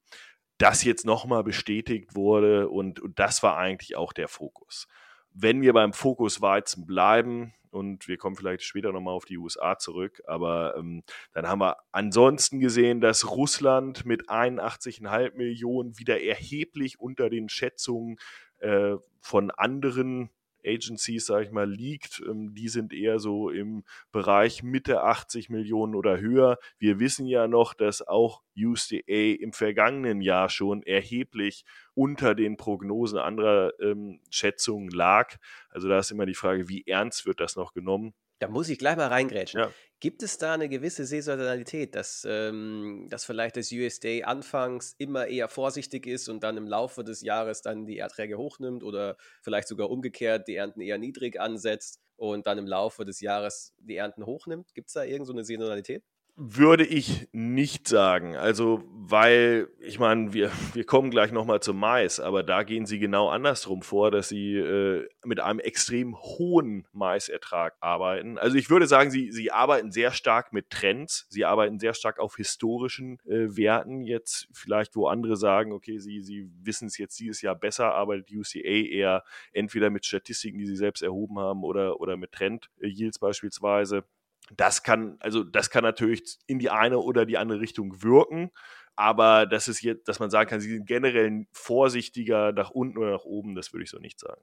das 0.59 0.85
jetzt 0.85 1.07
nochmal 1.07 1.42
bestätigt 1.42 2.14
wurde 2.14 2.68
und, 2.68 3.01
und 3.01 3.18
das 3.18 3.42
war 3.42 3.57
eigentlich 3.57 3.96
auch 3.96 4.12
der 4.12 4.29
Fokus. 4.29 4.87
Wenn 5.33 5.62
wir 5.62 5.72
beim 5.72 5.94
Fokus 5.94 6.42
Weizen 6.42 6.85
bleiben, 6.85 7.55
und 7.70 8.09
wir 8.09 8.16
kommen 8.16 8.37
vielleicht 8.37 8.62
später 8.62 8.92
nochmal 8.92 9.14
auf 9.14 9.24
die 9.24 9.38
USA 9.38 9.78
zurück. 9.78 10.22
Aber 10.26 10.76
ähm, 10.76 11.02
dann 11.33 11.46
haben 11.46 11.61
wir 11.61 11.76
ansonsten 11.92 12.61
gesehen, 12.61 13.00
dass 13.00 13.31
Russland 13.31 14.04
mit 14.04 14.28
81,5 14.28 15.37
Millionen 15.37 15.98
wieder 15.98 16.20
erheblich 16.20 17.00
unter 17.00 17.31
den 17.31 17.48
Schätzungen 17.48 18.16
äh, 18.59 18.96
von 19.20 19.50
anderen 19.50 20.31
Agencies, 20.68 21.26
sage 21.26 21.46
ich 21.46 21.50
mal, 21.50 21.70
liegt. 21.70 22.22
Ähm, 22.28 22.54
die 22.54 22.68
sind 22.68 22.92
eher 22.92 23.18
so 23.18 23.50
im 23.50 23.85
Bereich 24.12 24.62
Mitte 24.62 25.02
80 25.02 25.48
Millionen 25.48 25.94
oder 25.94 26.20
höher. 26.20 26.59
Wir 26.78 27.00
wissen 27.00 27.26
ja 27.26 27.48
noch, 27.48 27.74
dass 27.74 28.07
auch 28.07 28.42
USDA 28.57 29.35
im 29.40 29.52
vergangenen 29.52 30.20
Jahr 30.20 30.48
schon 30.48 30.83
erheblich 30.83 31.64
unter 31.94 32.35
den 32.35 32.57
Prognosen 32.57 33.18
anderer 33.18 33.72
ähm, 33.81 34.20
Schätzungen 34.31 34.90
lag. 34.90 35.37
Also 35.70 35.88
da 35.88 35.98
ist 35.98 36.11
immer 36.11 36.26
die 36.26 36.35
Frage, 36.35 36.68
wie 36.68 36.87
ernst 36.87 37.26
wird 37.26 37.40
das 37.40 37.57
noch 37.57 37.72
genommen? 37.72 38.14
Da 38.38 38.48
muss 38.48 38.68
ich 38.68 38.79
gleich 38.79 38.96
mal 38.96 39.09
reingrätschen. 39.09 39.61
Ja. 39.61 39.72
Gibt 40.01 40.22
es 40.22 40.38
da 40.38 40.55
eine 40.55 40.68
gewisse 40.68 41.05
Saisonalität, 41.05 41.96
dass, 41.96 42.24
ähm, 42.29 43.07
dass 43.11 43.24
vielleicht 43.24 43.57
das 43.57 43.72
USDA 43.72 44.27
anfangs 44.27 44.94
immer 44.98 45.27
eher 45.27 45.48
vorsichtig 45.48 46.07
ist 46.07 46.29
und 46.29 46.44
dann 46.44 46.57
im 46.57 46.68
Laufe 46.68 47.03
des 47.03 47.22
Jahres 47.22 47.62
dann 47.62 47.85
die 47.85 47.98
Erträge 47.98 48.38
hochnimmt 48.38 48.85
oder 48.85 49.16
vielleicht 49.42 49.66
sogar 49.66 49.90
umgekehrt 49.90 50.46
die 50.46 50.55
Ernten 50.55 50.81
eher 50.81 50.98
niedrig 50.98 51.40
ansetzt 51.40 52.01
und 52.16 52.46
dann 52.46 52.59
im 52.59 52.66
Laufe 52.66 53.05
des 53.05 53.20
Jahres 53.20 53.74
die 53.79 53.96
Ernten 53.96 54.24
hochnimmt? 54.24 54.72
Gibt 54.72 54.88
es 54.88 54.94
da 54.94 55.03
irgendeine 55.03 55.42
so 55.42 55.48
Saisonalität? 55.48 56.05
Würde 56.40 56.87
ich 56.87 57.27
nicht 57.33 57.88
sagen. 57.88 58.37
Also, 58.37 58.85
weil, 58.92 59.66
ich 59.81 59.98
meine, 59.98 60.33
wir, 60.33 60.53
wir 60.72 60.85
kommen 60.85 61.11
gleich 61.11 61.33
nochmal 61.33 61.59
zum 61.59 61.81
Mais, 61.81 62.20
aber 62.20 62.44
da 62.44 62.62
gehen 62.62 62.87
sie 62.87 63.01
genau 63.01 63.29
andersrum 63.29 63.83
vor, 63.83 64.12
dass 64.12 64.29
sie 64.29 64.55
äh, 64.55 65.09
mit 65.24 65.40
einem 65.40 65.59
extrem 65.59 66.14
hohen 66.16 66.87
Maisertrag 66.92 67.74
arbeiten. 67.81 68.38
Also 68.38 68.57
ich 68.57 68.70
würde 68.70 68.87
sagen, 68.87 69.11
sie, 69.11 69.33
sie 69.33 69.51
arbeiten 69.51 69.90
sehr 69.90 70.12
stark 70.12 70.53
mit 70.53 70.70
Trends, 70.70 71.27
sie 71.29 71.44
arbeiten 71.44 71.81
sehr 71.81 71.92
stark 71.92 72.20
auf 72.20 72.37
historischen 72.37 73.18
äh, 73.27 73.57
Werten. 73.57 74.03
Jetzt 74.05 74.46
vielleicht, 74.53 74.94
wo 74.94 75.09
andere 75.09 75.37
sagen, 75.37 75.72
okay, 75.72 75.98
sie, 75.98 76.20
sie 76.20 76.48
wissen 76.62 76.87
es 76.87 76.98
jetzt 76.98 77.18
dieses 77.18 77.42
Jahr 77.42 77.57
besser, 77.57 77.96
arbeitet 77.96 78.31
UCA 78.31 78.61
eher 78.61 79.24
entweder 79.53 79.90
mit 79.90 80.07
Statistiken, 80.07 80.59
die 80.59 80.66
sie 80.66 80.77
selbst 80.77 81.03
erhoben 81.03 81.40
haben, 81.40 81.64
oder, 81.64 82.01
oder 82.01 82.16
mit 82.16 82.31
Trend-Yields 82.31 83.18
beispielsweise 83.18 84.05
das 84.56 84.82
kann, 84.82 85.16
also 85.20 85.44
das 85.44 85.70
kann 85.70 85.84
natürlich 85.84 86.38
in 86.46 86.58
die 86.58 86.70
eine 86.70 86.98
oder 86.98 87.26
die 87.26 87.38
andere 87.38 87.61
Richtung 87.61 88.02
wirken, 88.02 88.50
aber 88.96 89.46
das 89.46 89.68
ist 89.68 89.82
jetzt, 89.82 90.08
dass 90.08 90.18
man 90.18 90.30
sagen 90.30 90.50
kann, 90.50 90.61
sie 90.61 90.70
sind 90.70 90.87
generell 90.87 91.46
vorsichtiger 91.52 92.52
nach 92.52 92.70
unten 92.70 92.98
oder 92.98 93.12
nach 93.12 93.24
oben, 93.24 93.54
das 93.54 93.72
würde 93.72 93.84
ich 93.84 93.90
so 93.90 93.98
nicht 93.98 94.18
sagen. 94.18 94.42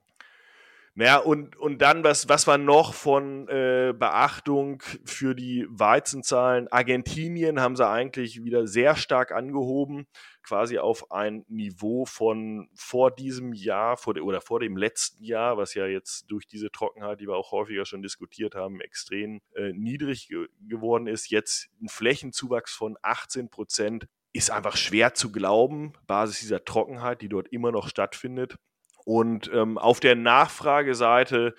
Naja, 0.98 1.18
und, 1.18 1.56
und 1.56 1.82
dann, 1.82 2.04
was, 2.04 2.30
was 2.30 2.46
war 2.46 2.56
noch 2.56 2.94
von 2.94 3.46
äh, 3.48 3.92
Beachtung 3.94 4.82
für 5.04 5.34
die 5.34 5.66
Weizenzahlen? 5.68 6.68
Argentinien 6.68 7.60
haben 7.60 7.76
sie 7.76 7.86
eigentlich 7.86 8.42
wieder 8.44 8.66
sehr 8.66 8.96
stark 8.96 9.30
angehoben, 9.30 10.06
quasi 10.42 10.78
auf 10.78 11.12
ein 11.12 11.44
Niveau 11.48 12.06
von 12.06 12.70
vor 12.74 13.14
diesem 13.14 13.52
Jahr 13.52 13.98
vor 13.98 14.14
de, 14.14 14.22
oder 14.22 14.40
vor 14.40 14.58
dem 14.58 14.78
letzten 14.78 15.22
Jahr, 15.22 15.58
was 15.58 15.74
ja 15.74 15.84
jetzt 15.84 16.30
durch 16.30 16.46
diese 16.46 16.70
Trockenheit, 16.70 17.20
die 17.20 17.26
wir 17.26 17.36
auch 17.36 17.52
häufiger 17.52 17.84
schon 17.84 18.00
diskutiert 18.00 18.54
haben, 18.54 18.80
extrem 18.80 19.42
äh, 19.54 19.74
niedrig 19.74 20.28
ge 20.28 20.48
geworden 20.66 21.08
ist. 21.08 21.28
Jetzt 21.28 21.68
ein 21.82 21.90
Flächenzuwachs 21.90 22.72
von 22.74 22.96
18 23.02 23.50
Prozent 23.50 24.06
ist 24.32 24.50
einfach 24.50 24.78
schwer 24.78 25.12
zu 25.12 25.30
glauben, 25.30 25.92
Basis 26.06 26.40
dieser 26.40 26.64
Trockenheit, 26.64 27.20
die 27.20 27.28
dort 27.28 27.48
immer 27.48 27.70
noch 27.70 27.86
stattfindet. 27.86 28.56
Und 29.06 29.48
ähm, 29.54 29.78
auf 29.78 30.00
der 30.00 30.16
Nachfrageseite 30.16 31.54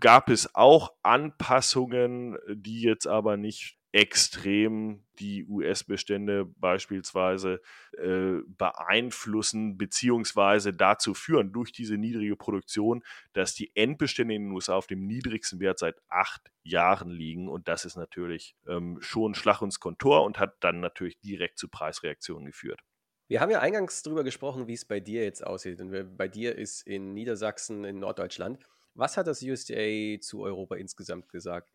gab 0.00 0.28
es 0.30 0.56
auch 0.56 0.90
Anpassungen, 1.04 2.36
die 2.52 2.82
jetzt 2.82 3.06
aber 3.06 3.36
nicht 3.36 3.78
extrem 3.92 5.04
die 5.20 5.46
US-Bestände 5.46 6.46
beispielsweise 6.56 7.62
äh, 7.96 8.40
beeinflussen 8.48 9.78
beziehungsweise 9.78 10.74
dazu 10.74 11.14
führen 11.14 11.52
durch 11.52 11.70
diese 11.70 11.96
niedrige 11.96 12.34
Produktion, 12.34 13.04
dass 13.32 13.54
die 13.54 13.70
Endbestände 13.76 14.34
in 14.34 14.46
den 14.46 14.52
USA 14.52 14.74
auf 14.74 14.88
dem 14.88 15.06
niedrigsten 15.06 15.60
Wert 15.60 15.78
seit 15.78 16.02
acht 16.08 16.50
Jahren 16.64 17.10
liegen 17.10 17.48
und 17.48 17.68
das 17.68 17.84
ist 17.84 17.94
natürlich 17.96 18.56
ähm, 18.66 18.98
schon 19.00 19.36
Schlag 19.36 19.62
ins 19.62 19.78
Kontor 19.78 20.24
und 20.24 20.40
hat 20.40 20.56
dann 20.58 20.80
natürlich 20.80 21.20
direkt 21.20 21.58
zu 21.58 21.68
Preisreaktionen 21.68 22.44
geführt. 22.44 22.80
Wir 23.28 23.40
haben 23.40 23.50
ja 23.50 23.60
eingangs 23.60 24.02
darüber 24.02 24.24
gesprochen, 24.24 24.66
wie 24.66 24.72
es 24.72 24.86
bei 24.86 25.00
dir 25.00 25.22
jetzt 25.22 25.46
aussieht. 25.46 25.80
Und 25.82 26.16
bei 26.16 26.28
dir 26.28 26.56
ist 26.56 26.86
in 26.86 27.12
Niedersachsen, 27.12 27.84
in 27.84 27.98
Norddeutschland. 27.98 28.58
Was 28.94 29.18
hat 29.18 29.26
das 29.26 29.42
USDA 29.42 30.18
zu 30.20 30.42
Europa 30.42 30.76
insgesamt 30.76 31.28
gesagt? 31.28 31.70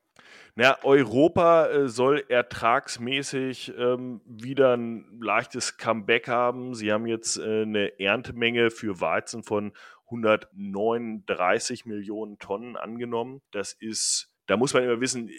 Na, 0.55 0.83
Europa 0.83 1.67
äh, 1.67 1.87
soll 1.87 2.23
ertragsmäßig 2.27 3.73
ähm, 3.77 4.21
wieder 4.25 4.75
ein 4.75 5.19
leichtes 5.21 5.77
Comeback 5.77 6.27
haben. 6.27 6.73
Sie 6.73 6.91
haben 6.91 7.05
jetzt 7.05 7.37
äh, 7.37 7.61
eine 7.61 7.99
Erntemenge 7.99 8.71
für 8.71 8.99
Weizen 8.99 9.43
von 9.43 9.73
139 10.05 11.85
Millionen 11.85 12.39
Tonnen 12.39 12.75
angenommen. 12.75 13.41
Das 13.51 13.73
ist, 13.73 14.33
da 14.47 14.57
muss 14.57 14.73
man 14.73 14.83
immer 14.83 14.99
wissen, 14.99 15.29
äh, 15.29 15.33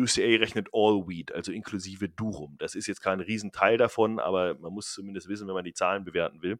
UCA 0.00 0.38
rechnet 0.38 0.68
All 0.72 1.06
Wheat, 1.06 1.32
also 1.32 1.52
inklusive 1.52 2.08
Durum. 2.08 2.56
Das 2.58 2.74
ist 2.74 2.86
jetzt 2.86 3.02
kein 3.02 3.20
Riesenteil 3.20 3.76
davon, 3.76 4.18
aber 4.18 4.54
man 4.58 4.72
muss 4.72 4.92
zumindest 4.92 5.28
wissen, 5.28 5.46
wenn 5.46 5.54
man 5.54 5.64
die 5.64 5.74
Zahlen 5.74 6.04
bewerten 6.04 6.42
will. 6.42 6.58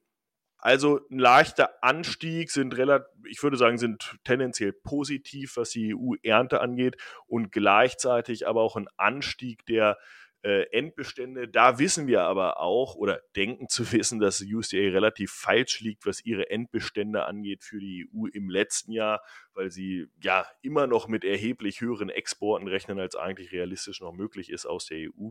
Also 0.58 1.00
ein 1.10 1.18
leichter 1.18 1.82
Anstieg 1.82 2.52
sind 2.52 2.76
relativ, 2.76 3.08
ich 3.28 3.42
würde 3.42 3.56
sagen, 3.56 3.78
sind 3.78 4.16
tendenziell 4.22 4.72
positiv, 4.72 5.56
was 5.56 5.70
die 5.70 5.92
EU-Ernte 5.92 6.60
angeht 6.60 6.96
und 7.26 7.50
gleichzeitig 7.50 8.46
aber 8.46 8.62
auch 8.62 8.76
ein 8.76 8.86
Anstieg 8.96 9.66
der 9.66 9.98
äh, 10.42 10.64
Endbestände. 10.70 11.48
Da 11.48 11.78
wissen 11.78 12.06
wir 12.06 12.22
aber 12.22 12.60
auch 12.60 12.94
oder 12.94 13.22
denken 13.36 13.68
zu 13.68 13.90
wissen, 13.92 14.18
dass 14.18 14.42
USDA 14.42 14.90
relativ 14.90 15.32
falsch 15.32 15.80
liegt, 15.80 16.06
was 16.06 16.24
ihre 16.24 16.50
Endbestände 16.50 17.24
angeht 17.24 17.62
für 17.62 17.78
die 17.78 18.08
EU 18.14 18.26
im 18.26 18.50
letzten 18.50 18.92
Jahr, 18.92 19.22
weil 19.54 19.70
sie 19.70 20.06
ja 20.22 20.46
immer 20.62 20.86
noch 20.86 21.08
mit 21.08 21.24
erheblich 21.24 21.80
höheren 21.80 22.10
Exporten 22.10 22.68
rechnen, 22.68 22.98
als 22.98 23.16
eigentlich 23.16 23.52
realistisch 23.52 24.00
noch 24.00 24.12
möglich 24.12 24.50
ist 24.50 24.66
aus 24.66 24.86
der 24.86 25.08
EU. 25.08 25.30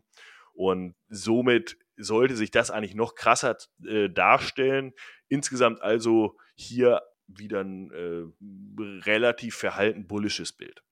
Und 0.53 0.95
somit 1.07 1.77
sollte 1.97 2.35
sich 2.35 2.51
das 2.51 2.71
eigentlich 2.71 2.95
noch 2.95 3.15
krasser 3.15 3.57
äh, 3.85 4.09
darstellen. 4.09 4.93
Insgesamt 5.29 5.81
also 5.81 6.37
hier 6.55 7.01
wieder 7.27 7.61
ein 7.61 7.91
äh, 7.91 8.25
relativ 9.05 9.55
verhalten 9.55 10.07
bullisches 10.07 10.51
Bild. 10.51 10.83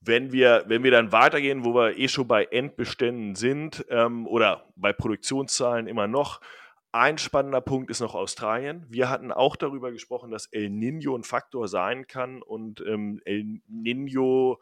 Wenn 0.00 0.32
wir, 0.32 0.64
wenn 0.66 0.84
wir 0.84 0.90
dann 0.90 1.12
weitergehen, 1.12 1.64
wo 1.64 1.74
wir 1.74 1.98
eh 1.98 2.08
schon 2.08 2.28
bei 2.28 2.44
Endbeständen 2.44 3.34
sind 3.34 3.84
ähm, 3.90 4.26
oder 4.26 4.64
bei 4.76 4.92
Produktionszahlen 4.92 5.86
immer 5.86 6.06
noch, 6.06 6.40
ein 6.92 7.18
spannender 7.18 7.60
Punkt 7.60 7.90
ist 7.90 8.00
noch 8.00 8.14
Australien. 8.14 8.86
Wir 8.88 9.10
hatten 9.10 9.30
auch 9.30 9.56
darüber 9.56 9.92
gesprochen, 9.92 10.30
dass 10.30 10.46
El 10.46 10.70
Nino 10.70 11.14
ein 11.14 11.22
Faktor 11.22 11.68
sein 11.68 12.06
kann 12.06 12.40
und 12.40 12.80
ähm, 12.80 13.20
El 13.24 13.60
Nino 13.66 14.58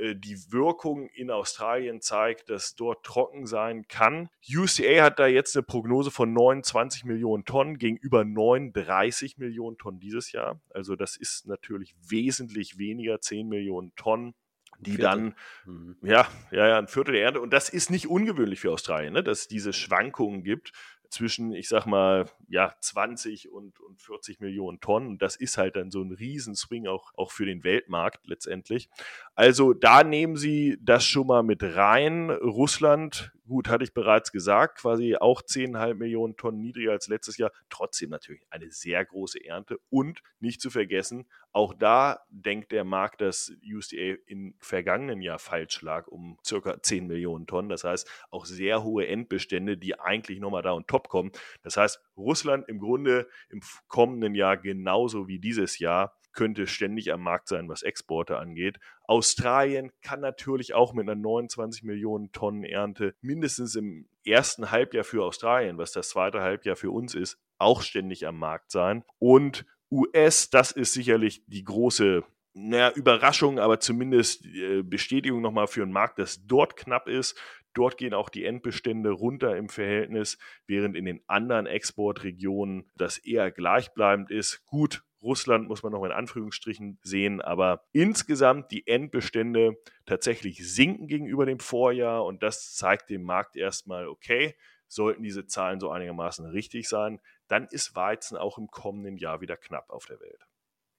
äh, 0.00 0.14
die 0.14 0.36
Wirkung 0.50 1.08
in 1.08 1.30
Australien 1.30 2.00
zeigt, 2.00 2.50
dass 2.50 2.74
dort 2.74 3.04
trocken 3.04 3.46
sein 3.46 3.86
kann. 3.88 4.28
UCA 4.48 5.02
hat 5.02 5.18
da 5.18 5.26
jetzt 5.26 5.56
eine 5.56 5.62
Prognose 5.62 6.10
von 6.10 6.32
29 6.32 7.04
Millionen 7.04 7.44
Tonnen 7.44 7.78
gegenüber 7.78 8.24
39 8.24 9.38
Millionen 9.38 9.78
Tonnen 9.78 10.00
dieses 10.00 10.32
Jahr. 10.32 10.60
Also 10.70 10.96
das 10.96 11.16
ist 11.16 11.46
natürlich 11.46 11.94
wesentlich 12.06 12.78
weniger, 12.78 13.20
10 13.20 13.48
Millionen 13.48 13.94
Tonnen 13.96 14.34
die 14.80 14.96
dann, 14.96 15.34
mhm. 15.66 15.96
ja, 16.02 16.26
ja, 16.50 16.68
ja, 16.68 16.78
ein 16.78 16.88
Viertel 16.88 17.12
der 17.12 17.24
Ernte. 17.24 17.40
Und 17.40 17.52
das 17.52 17.68
ist 17.68 17.90
nicht 17.90 18.08
ungewöhnlich 18.08 18.60
für 18.60 18.72
Australien, 18.72 19.12
ne, 19.12 19.22
dass 19.22 19.40
es 19.40 19.48
diese 19.48 19.72
Schwankungen 19.72 20.42
gibt 20.42 20.72
zwischen, 21.10 21.52
ich 21.52 21.68
sag 21.68 21.86
mal, 21.86 22.26
ja, 22.48 22.74
20 22.80 23.50
und, 23.50 23.80
und 23.80 24.00
40 24.00 24.40
Millionen 24.40 24.80
Tonnen. 24.80 25.08
Und 25.08 25.22
das 25.22 25.36
ist 25.36 25.58
halt 25.58 25.76
dann 25.76 25.90
so 25.90 26.02
ein 26.02 26.12
Riesenswing 26.12 26.86
auch, 26.86 27.12
auch 27.14 27.32
für 27.32 27.44
den 27.44 27.64
Weltmarkt 27.64 28.26
letztendlich. 28.26 28.88
Also 29.34 29.74
da 29.74 30.04
nehmen 30.04 30.36
Sie 30.36 30.78
das 30.80 31.04
schon 31.04 31.26
mal 31.26 31.42
mit 31.42 31.62
rein. 31.62 32.30
Russland 32.30 33.32
Gut, 33.50 33.68
hatte 33.68 33.82
ich 33.82 33.92
bereits 33.92 34.30
gesagt, 34.30 34.78
quasi 34.78 35.16
auch 35.16 35.42
10,5 35.42 35.94
Millionen 35.94 36.36
Tonnen 36.36 36.60
niedriger 36.60 36.92
als 36.92 37.08
letztes 37.08 37.36
Jahr. 37.36 37.50
Trotzdem 37.68 38.10
natürlich 38.10 38.46
eine 38.48 38.70
sehr 38.70 39.04
große 39.04 39.44
Ernte. 39.44 39.80
Und 39.90 40.22
nicht 40.38 40.60
zu 40.60 40.70
vergessen, 40.70 41.26
auch 41.50 41.74
da 41.74 42.20
denkt 42.30 42.70
der 42.70 42.84
Markt, 42.84 43.20
dass 43.20 43.52
USDA 43.68 44.18
im 44.26 44.54
vergangenen 44.60 45.20
Jahr 45.20 45.40
falsch 45.40 45.82
lag 45.82 46.06
um 46.06 46.38
circa 46.46 46.80
10 46.80 47.08
Millionen 47.08 47.48
Tonnen. 47.48 47.70
Das 47.70 47.82
heißt, 47.82 48.08
auch 48.30 48.44
sehr 48.44 48.84
hohe 48.84 49.08
Endbestände, 49.08 49.76
die 49.76 49.98
eigentlich 49.98 50.38
nochmal 50.38 50.62
da 50.62 50.70
und 50.70 50.86
top 50.86 51.08
kommen. 51.08 51.32
Das 51.64 51.76
heißt, 51.76 52.00
Russland 52.16 52.68
im 52.68 52.78
Grunde 52.78 53.28
im 53.48 53.62
kommenden 53.88 54.36
Jahr 54.36 54.58
genauso 54.58 55.26
wie 55.26 55.40
dieses 55.40 55.80
Jahr 55.80 56.16
könnte 56.32 56.66
ständig 56.66 57.12
am 57.12 57.22
Markt 57.22 57.48
sein, 57.48 57.68
was 57.68 57.82
Exporte 57.82 58.38
angeht. 58.38 58.78
Australien 59.04 59.90
kann 60.02 60.20
natürlich 60.20 60.74
auch 60.74 60.92
mit 60.92 61.08
einer 61.08 61.20
29 61.20 61.82
Millionen 61.82 62.32
Tonnen 62.32 62.64
Ernte 62.64 63.14
mindestens 63.20 63.74
im 63.74 64.08
ersten 64.24 64.70
Halbjahr 64.70 65.04
für 65.04 65.24
Australien, 65.24 65.78
was 65.78 65.92
das 65.92 66.10
zweite 66.10 66.40
Halbjahr 66.40 66.76
für 66.76 66.90
uns 66.90 67.14
ist, 67.14 67.38
auch 67.58 67.82
ständig 67.82 68.26
am 68.26 68.38
Markt 68.38 68.70
sein. 68.70 69.04
Und 69.18 69.64
US, 69.90 70.50
das 70.50 70.70
ist 70.70 70.92
sicherlich 70.92 71.42
die 71.46 71.64
große 71.64 72.22
naja, 72.52 72.90
Überraschung, 72.90 73.58
aber 73.58 73.80
zumindest 73.80 74.44
äh, 74.46 74.82
Bestätigung 74.82 75.40
nochmal 75.40 75.68
für 75.68 75.82
einen 75.82 75.92
Markt, 75.92 76.18
dass 76.18 76.46
dort 76.46 76.76
knapp 76.76 77.08
ist. 77.08 77.38
Dort 77.74 77.96
gehen 77.96 78.14
auch 78.14 78.28
die 78.28 78.44
Endbestände 78.44 79.10
runter 79.10 79.56
im 79.56 79.68
Verhältnis, 79.68 80.38
während 80.66 80.96
in 80.96 81.04
den 81.04 81.20
anderen 81.28 81.66
Exportregionen 81.66 82.90
das 82.96 83.18
eher 83.18 83.52
gleichbleibend 83.52 84.30
ist. 84.30 84.66
Gut, 84.66 85.04
Russland 85.22 85.68
muss 85.68 85.82
man 85.82 85.92
noch 85.92 86.04
in 86.04 86.12
Anführungsstrichen 86.12 86.98
sehen, 87.02 87.40
aber 87.40 87.84
insgesamt 87.92 88.70
die 88.70 88.86
Endbestände 88.86 89.76
tatsächlich 90.06 90.66
sinken 90.72 91.06
gegenüber 91.06 91.46
dem 91.46 91.60
Vorjahr 91.60 92.24
und 92.24 92.42
das 92.42 92.74
zeigt 92.74 93.10
dem 93.10 93.22
Markt 93.22 93.56
erstmal, 93.56 94.08
okay, 94.08 94.56
sollten 94.88 95.22
diese 95.22 95.46
Zahlen 95.46 95.80
so 95.80 95.90
einigermaßen 95.90 96.46
richtig 96.46 96.88
sein, 96.88 97.20
dann 97.48 97.68
ist 97.70 97.94
Weizen 97.94 98.36
auch 98.36 98.58
im 98.58 98.68
kommenden 98.68 99.16
Jahr 99.16 99.40
wieder 99.40 99.56
knapp 99.56 99.90
auf 99.90 100.06
der 100.06 100.20
Welt. 100.20 100.46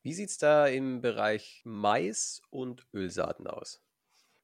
Wie 0.03 0.13
sieht 0.13 0.29
es 0.29 0.37
da 0.37 0.65
im 0.67 1.01
Bereich 1.01 1.61
Mais 1.63 2.41
und 2.49 2.87
Ölsaaten 2.93 3.47
aus? 3.47 3.83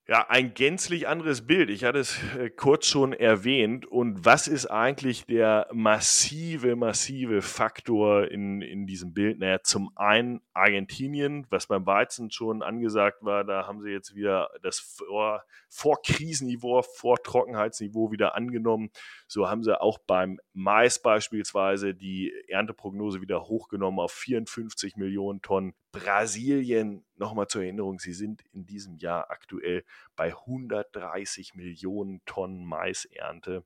Ja, 0.09 0.25
ein 0.29 0.53
gänzlich 0.53 1.09
anderes 1.09 1.45
Bild. 1.47 1.69
Ich 1.69 1.83
hatte 1.83 1.99
es 1.99 2.17
äh, 2.37 2.49
kurz 2.49 2.85
schon 2.85 3.11
erwähnt. 3.11 3.85
Und 3.85 4.23
was 4.23 4.47
ist 4.47 4.67
eigentlich 4.67 5.25
der 5.25 5.67
massive, 5.73 6.77
massive 6.77 7.41
Faktor 7.41 8.31
in, 8.31 8.61
in 8.61 8.87
diesem 8.87 9.13
Bild? 9.13 9.39
Naja, 9.39 9.59
zum 9.63 9.91
einen 9.97 10.39
Argentinien, 10.53 11.45
was 11.49 11.67
beim 11.67 11.85
Weizen 11.85 12.31
schon 12.31 12.63
angesagt 12.63 13.17
war, 13.25 13.43
da 13.43 13.67
haben 13.67 13.81
sie 13.81 13.89
jetzt 13.89 14.15
wieder 14.15 14.49
das 14.63 14.79
Vor 14.79 15.43
Vorkrisenniveau, 15.67 16.83
Vortrockenheitsniveau 16.83 18.09
wieder 18.09 18.33
angenommen. 18.33 18.91
So 19.27 19.49
haben 19.49 19.61
sie 19.61 19.77
auch 19.79 19.97
beim 19.97 20.39
Mais 20.53 20.99
beispielsweise 20.99 21.93
die 21.93 22.31
Ernteprognose 22.47 23.19
wieder 23.19 23.43
hochgenommen 23.43 23.99
auf 23.99 24.13
54 24.13 24.95
Millionen 24.95 25.41
Tonnen. 25.41 25.73
Brasilien, 25.91 27.05
nochmal 27.15 27.47
zur 27.47 27.63
Erinnerung, 27.63 27.99
sie 27.99 28.13
sind 28.13 28.43
in 28.51 28.65
diesem 28.65 28.97
Jahr 28.97 29.31
aktuell 29.31 29.83
bei 30.15 30.27
130 30.33 31.55
Millionen 31.55 32.21
Tonnen 32.25 32.65
Maisernte. 32.65 33.63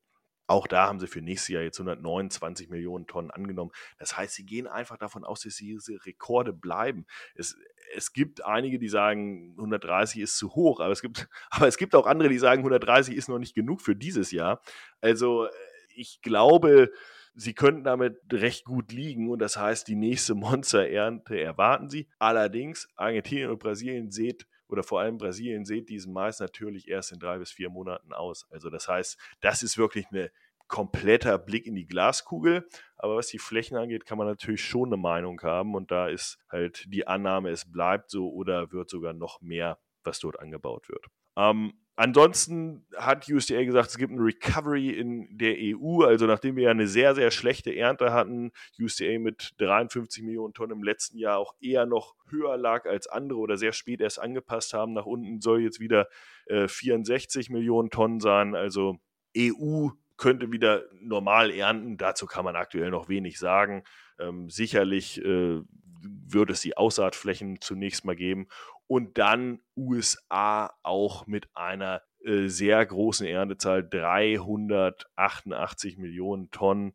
Auch 0.48 0.68
da 0.68 0.88
haben 0.88 1.00
sie 1.00 1.08
für 1.08 1.22
nächstes 1.22 1.48
Jahr 1.48 1.64
jetzt 1.64 1.80
129 1.80 2.70
Millionen 2.70 3.08
Tonnen 3.08 3.32
angenommen. 3.32 3.72
Das 3.98 4.18
heißt, 4.18 4.34
sie 4.34 4.46
gehen 4.46 4.68
einfach 4.68 4.98
davon 4.98 5.24
aus, 5.24 5.42
dass 5.42 5.56
diese 5.56 6.06
Rekorde 6.06 6.52
bleiben. 6.52 7.06
Es, 7.36 7.58
es 7.96 8.12
gibt 8.12 8.44
einige, 8.44 8.78
die 8.78 8.90
sagen, 8.90 9.52
130 9.52 10.22
ist 10.22 10.38
zu 10.38 10.54
hoch, 10.54 10.82
aber 10.82 10.92
es, 10.92 11.02
gibt, 11.02 11.30
aber 11.52 11.68
es 11.68 11.78
gibt 11.78 11.96
auch 11.96 12.06
andere, 12.06 12.30
die 12.30 12.38
sagen, 12.38 12.60
130 12.60 13.16
ist 13.16 13.30
noch 13.30 13.40
nicht 13.40 13.56
genug 13.56 13.82
für 13.82 13.96
dieses 13.96 14.32
Jahr. 14.32 14.62
Also 15.00 15.48
ich 15.96 16.22
glaube, 16.22 16.92
Sie 17.34 17.54
könnten 17.54 17.84
damit 17.84 18.20
recht 18.32 18.66
gut 18.66 18.92
liegen 18.92 19.30
und 19.30 19.40
das 19.40 19.58
heißt, 19.58 19.88
die 19.88 19.96
nächste 19.96 20.36
Monsterernte 20.36 21.40
erwarten 21.40 21.90
Sie. 21.90 22.08
Allerdings, 22.20 22.88
Argentinien 22.96 23.50
und 23.50 23.60
Brasilien 23.60 24.12
seht 24.12 24.48
oder 24.68 24.84
vor 24.84 25.02
allem 25.02 25.18
Brasilien 25.18 25.66
seht 25.66 25.90
diesen 25.90 26.14
Mais 26.14 26.40
natürlich 26.40 26.88
erst 26.88 27.12
in 27.12 27.20
drei 27.20 27.38
bis 27.38 27.52
vier 27.52 27.70
Monaten 27.70 28.14
aus. 28.14 28.48
Also 28.50 28.70
das 28.70 28.88
heißt, 28.88 29.18
das 29.42 29.64
ist 29.64 29.78
wirklich 29.78 30.10
ein 30.12 30.30
kompletter 30.72 31.38
Blick 31.38 31.68
in 31.68 31.76
die 31.76 31.86
Glaskugel. 31.86 32.68
Aber 32.96 33.18
was 33.18 33.28
die 33.28 33.38
Flächen 33.38 33.78
angeht, 33.78 34.06
kann 34.06 34.18
man 34.18 34.28
natürlich 34.28 34.64
schon 34.64 34.90
eine 34.90 34.98
Meinung 34.98 35.40
haben 35.44 35.76
und 35.76 35.92
da 35.92 36.08
ist 36.08 36.40
halt 36.50 36.86
die 36.88 37.06
Annahme, 37.06 37.50
es 37.50 37.70
bleibt 37.70 38.10
so 38.10 38.32
oder 38.32 38.72
wird 38.72 38.90
sogar 38.90 39.14
noch 39.14 39.42
mehr, 39.42 39.78
was 40.04 40.20
dort 40.20 40.40
angebaut 40.40 40.88
wird. 40.88 41.06
Ähm, 41.36 41.74
Ansonsten 42.02 42.84
hat 42.98 43.30
USDA 43.30 43.64
gesagt, 43.64 43.90
es 43.90 43.98
gibt 44.00 44.12
ein 44.12 44.18
Recovery 44.18 44.90
in 44.90 45.38
der 45.38 45.54
EU. 45.60 46.02
Also 46.02 46.26
nachdem 46.26 46.56
wir 46.56 46.64
ja 46.64 46.72
eine 46.72 46.88
sehr, 46.88 47.14
sehr 47.14 47.30
schlechte 47.30 47.76
Ernte 47.76 48.12
hatten, 48.12 48.54
USDA 48.82 49.20
mit 49.20 49.54
53 49.60 50.24
Millionen 50.24 50.56
Tonnen 50.56 50.78
im 50.78 50.84
letzten 50.84 51.20
Jahr 51.20 51.38
auch 51.38 51.54
eher 51.62 51.86
noch 51.86 52.16
höher 52.28 52.58
lag 52.58 52.88
als 52.88 53.06
andere 53.06 53.38
oder 53.38 53.56
sehr 53.56 53.72
spät 53.72 54.02
erst 54.02 54.20
angepasst 54.20 54.74
haben. 54.74 54.94
Nach 54.94 55.06
unten 55.06 55.42
soll 55.42 55.62
jetzt 55.62 55.80
wieder 55.80 56.08
äh, 56.48 56.68
64 56.68 57.52
Millionen 57.52 57.92
Tonnen 57.92 58.20
sein. 58.20 58.56
Also 58.56 58.98
EU 59.38 59.90
könnte 60.18 60.52
wieder 60.52 60.86
normal 61.02 61.52
ernten. 61.52 61.98
Dazu 61.98 62.26
kann 62.26 62.46
man 62.46 62.56
aktuell 62.56 62.90
noch 62.90 63.10
wenig 63.10 63.38
sagen. 63.38 63.84
Ähm, 64.20 64.50
sicherlich 64.50 65.24
äh, 65.24 65.62
wird 66.04 66.50
es 66.50 66.62
die 66.62 66.78
Aussaatflächen 66.78 67.62
zunächst 67.62 68.06
mal 68.06 68.16
geben 68.16 68.48
und 68.92 69.18
dann 69.18 69.60
USA 69.78 70.76
auch 70.84 71.26
mit 71.26 71.48
einer 71.56 72.02
äh, 72.26 72.50
sehr 72.50 72.86
großen 72.86 73.26
Erntezahl, 73.26 73.90
388 73.90 75.98
Millionen 75.98 76.52
Tonnen. 76.52 76.92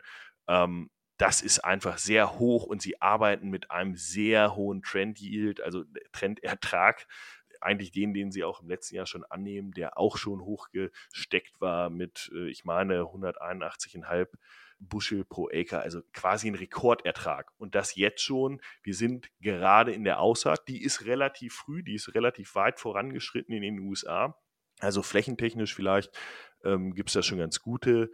Ähm, 0.46 0.90
das 1.16 1.40
ist 1.40 1.60
einfach 1.60 1.96
sehr 1.96 2.38
hoch 2.38 2.64
und 2.64 2.82
sie 2.82 3.00
arbeiten 3.00 3.48
mit 3.48 3.70
einem 3.70 3.96
sehr 3.96 4.56
hohen 4.56 4.82
Trend 4.82 5.22
Yield, 5.22 5.62
also 5.62 5.84
Trendertrag, 6.12 7.06
eigentlich 7.62 7.92
den, 7.92 8.12
den 8.12 8.30
sie 8.30 8.44
auch 8.44 8.60
im 8.60 8.68
letzten 8.68 8.96
Jahr 8.96 9.06
schon 9.06 9.24
annehmen, 9.24 9.72
der 9.72 9.96
auch 9.96 10.18
schon 10.18 10.42
hochgesteckt 10.42 11.62
war 11.62 11.88
mit, 11.88 12.30
äh, 12.34 12.50
ich 12.50 12.66
meine, 12.66 13.04
181,5 13.04 14.28
Bushel 14.78 15.24
pro 15.24 15.48
Acre, 15.48 15.80
also 15.80 16.00
quasi 16.12 16.48
ein 16.48 16.54
Rekordertrag. 16.54 17.50
Und 17.58 17.74
das 17.74 17.94
jetzt 17.94 18.22
schon. 18.22 18.60
Wir 18.82 18.94
sind 18.94 19.28
gerade 19.40 19.92
in 19.92 20.04
der 20.04 20.20
Aussaat, 20.20 20.68
die 20.68 20.82
ist 20.82 21.06
relativ 21.06 21.54
früh, 21.54 21.82
die 21.82 21.94
ist 21.94 22.14
relativ 22.14 22.54
weit 22.54 22.78
vorangeschritten 22.80 23.54
in 23.54 23.62
den 23.62 23.78
USA. 23.80 24.38
Also 24.80 25.02
flächentechnisch 25.02 25.74
vielleicht 25.74 26.16
ähm, 26.64 26.94
gibt 26.94 27.08
es 27.08 27.14
da 27.14 27.22
schon 27.22 27.38
ganz 27.38 27.60
gute 27.60 28.10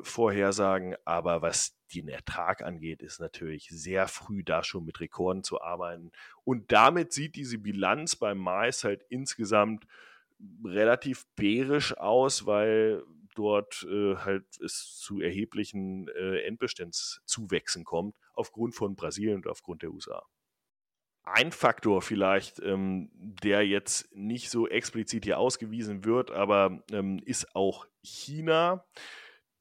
Vorhersagen, 0.00 0.96
aber 1.04 1.42
was 1.42 1.78
den 1.94 2.08
Ertrag 2.08 2.62
angeht, 2.62 3.02
ist 3.02 3.20
natürlich 3.20 3.68
sehr 3.68 4.08
früh 4.08 4.42
da 4.42 4.64
schon 4.64 4.84
mit 4.84 5.00
Rekorden 5.00 5.42
zu 5.42 5.60
arbeiten. 5.60 6.12
Und 6.44 6.72
damit 6.72 7.12
sieht 7.12 7.36
diese 7.36 7.58
Bilanz 7.58 8.16
beim 8.16 8.38
Mais 8.38 8.84
halt 8.84 9.04
insgesamt 9.10 9.86
relativ 10.64 11.26
bärisch 11.36 11.96
aus, 11.98 12.46
weil 12.46 13.04
dort 13.34 13.86
äh, 13.90 14.16
halt 14.16 14.44
es 14.60 14.96
zu 14.98 15.20
erheblichen 15.20 16.08
äh, 16.08 16.40
Endbestandszuwächsen 16.42 17.84
kommt, 17.84 18.16
aufgrund 18.34 18.74
von 18.74 18.94
Brasilien 18.94 19.36
und 19.36 19.46
aufgrund 19.46 19.82
der 19.82 19.92
USA. 19.92 20.24
Ein 21.24 21.52
Faktor 21.52 22.02
vielleicht, 22.02 22.58
ähm, 22.60 23.10
der 23.14 23.66
jetzt 23.66 24.12
nicht 24.14 24.50
so 24.50 24.66
explizit 24.66 25.24
hier 25.24 25.38
ausgewiesen 25.38 26.04
wird, 26.04 26.32
aber 26.32 26.82
ähm, 26.90 27.20
ist 27.24 27.54
auch 27.54 27.86
China. 28.02 28.84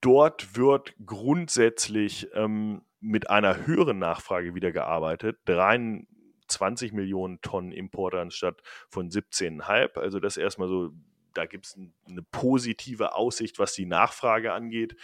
Dort 0.01 0.57
wird 0.57 0.95
grundsätzlich 1.05 2.27
ähm, 2.33 2.81
mit 2.99 3.29
einer 3.29 3.67
höheren 3.67 3.99
Nachfrage 3.99 4.55
wieder 4.55 4.71
gearbeitet. 4.71 5.37
23 5.45 6.93
Millionen 6.93 7.41
Tonnen 7.41 7.71
Importe 7.71 8.19
anstatt 8.19 8.61
von 8.89 9.09
17,5. 9.09 9.99
Also 9.99 10.19
das 10.19 10.37
erstmal 10.37 10.67
so, 10.67 10.89
da 11.33 11.45
gibt 11.45 11.65
es 11.65 11.77
eine 12.07 12.21
positive 12.23 13.15
Aussicht, 13.15 13.59
was 13.59 13.73
die 13.73 13.85
Nachfrage 13.85 14.53
angeht. 14.53 14.95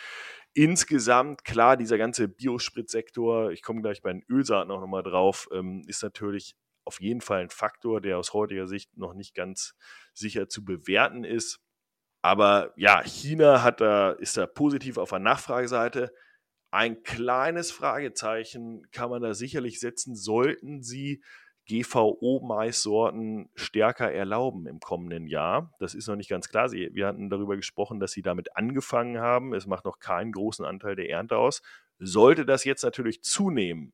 Insgesamt, 0.54 1.44
klar, 1.46 1.78
dieser 1.78 1.98
ganze 1.98 2.28
Biospritsektor, 2.28 3.52
ich 3.52 3.62
komme 3.62 3.82
gleich 3.82 4.02
bei 4.02 4.12
den 4.12 4.24
Ölsaaten 4.30 4.72
auch 4.72 4.82
nochmal 4.82 5.04
drauf, 5.04 5.48
ähm, 5.54 5.84
ist 5.88 6.02
natürlich 6.02 6.56
auf 6.84 7.02
jeden 7.02 7.22
Fall 7.22 7.42
ein 7.42 7.50
Faktor, 7.50 8.02
der 8.02 8.18
aus 8.18 8.34
heutiger 8.34 8.68
Sicht 8.68 8.98
noch 8.98 9.14
nicht 9.14 9.36
ganz 9.36 9.76
sicher 10.14 10.48
zu 10.50 10.64
bewerten 10.64 11.24
ist. 11.24 11.60
Aber 12.22 12.74
ja, 12.76 13.04
China 13.04 13.62
hat 13.62 13.82
da, 13.82 14.12
ist 14.12 14.38
da 14.38 14.48
positiv 14.48 14.98
auf 14.98 15.10
der 15.10 15.20
Nachfrageseite. 15.20 16.14
Ein 16.72 17.04
kleines 17.04 17.72
Fragezeichen 17.72 18.90
kann 18.92 19.10
man 19.10 19.22
da 19.22 19.34
sicherlich 19.34 19.80
setzen, 19.80 20.16
sollten 20.16 20.82
sie 20.82 21.24
GVO-Maissorten 21.68 23.50
stärker 23.56 24.12
erlauben 24.12 24.68
im 24.68 24.80
kommenden 24.80 25.28
Jahr. 25.28 25.74
Das 25.80 25.94
ist 25.94 26.08
noch 26.08 26.16
nicht 26.16 26.30
ganz 26.30 26.50
klar. 26.50 26.70
Sie, 26.70 26.90
wir 26.94 27.08
hatten 27.08 27.30
darüber 27.30 27.56
gesprochen, 27.56 28.00
dass 28.00 28.12
sie 28.12 28.22
damit 28.22 28.56
angefangen 28.56 29.20
haben. 29.20 29.54
Es 29.54 29.68
macht 29.68 29.86
noch 29.86 30.00
keinen 30.00 30.32
großen 30.32 30.66
Anteil 30.66 30.96
der 30.96 31.10
Ernte 31.10 31.38
aus. 31.38 31.62
Sollte 32.00 32.46
das 32.46 32.64
jetzt 32.64 32.84
natürlich 32.84 33.22
zunehmen, 33.24 33.94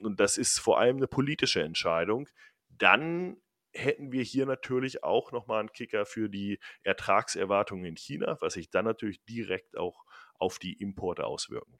und 0.00 0.20
das 0.20 0.36
ist 0.36 0.58
vor 0.58 0.78
allem 0.78 0.98
eine 0.98 1.06
politische 1.06 1.62
Entscheidung, 1.62 2.28
dann 2.68 3.36
hätten 3.72 4.12
wir 4.12 4.22
hier 4.22 4.46
natürlich 4.46 5.02
auch 5.02 5.32
nochmal 5.32 5.60
einen 5.60 5.72
Kicker 5.72 6.06
für 6.06 6.28
die 6.28 6.58
Ertragserwartungen 6.82 7.84
in 7.84 7.96
China, 7.96 8.36
was 8.40 8.54
sich 8.54 8.70
dann 8.70 8.84
natürlich 8.84 9.24
direkt 9.24 9.76
auch 9.76 10.04
auf 10.38 10.58
die 10.58 10.74
Importe 10.74 11.24
auswirken. 11.24 11.78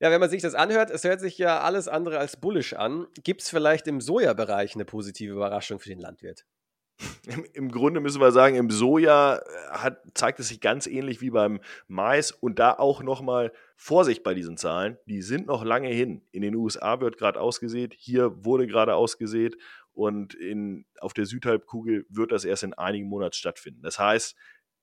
Ja, 0.00 0.10
wenn 0.10 0.20
man 0.20 0.30
sich 0.30 0.40
das 0.40 0.54
anhört, 0.54 0.90
es 0.90 1.04
hört 1.04 1.20
sich 1.20 1.36
ja 1.36 1.60
alles 1.60 1.86
andere 1.86 2.18
als 2.18 2.38
bullisch 2.38 2.72
an. 2.72 3.06
Gibt 3.22 3.42
es 3.42 3.50
vielleicht 3.50 3.86
im 3.86 4.00
Sojabereich 4.00 4.74
eine 4.74 4.86
positive 4.86 5.32
Überraschung 5.32 5.78
für 5.78 5.90
den 5.90 6.00
Landwirt? 6.00 6.46
Im, 7.26 7.44
Im, 7.52 7.70
Grunde 7.70 8.00
müssen 8.00 8.20
wir 8.20 8.32
sagen, 8.32 8.56
im 8.56 8.70
Soja 8.70 9.36
äh, 9.36 9.40
hat, 9.70 10.02
zeigt 10.14 10.40
es 10.40 10.48
sich 10.48 10.60
ganz 10.60 10.86
ähnlich 10.86 11.20
wie 11.20 11.30
beim 11.30 11.60
Mais 11.86 12.30
und 12.30 12.58
da 12.58 12.72
auch 12.72 13.02
nochmal 13.02 13.52
Vorsicht 13.76 14.22
bei 14.22 14.34
diesen 14.34 14.56
Zahlen. 14.56 14.98
Die 15.06 15.22
sind 15.22 15.46
noch 15.46 15.64
lange 15.64 15.88
hin. 15.88 16.22
In 16.30 16.42
den 16.42 16.54
USA 16.54 17.00
wird 17.00 17.16
gerade 17.16 17.40
ausgesät, 17.40 17.94
hier 17.96 18.44
wurde 18.44 18.66
gerade 18.66 18.94
ausgesät 18.94 19.56
und 19.92 20.34
in, 20.34 20.86
auf 21.00 21.14
der 21.14 21.26
Südhalbkugel 21.26 22.06
wird 22.08 22.32
das 22.32 22.44
erst 22.44 22.62
in 22.62 22.74
einigen 22.74 23.08
Monaten 23.08 23.34
stattfinden. 23.34 23.82
Das 23.82 23.98
heißt, 23.98 24.36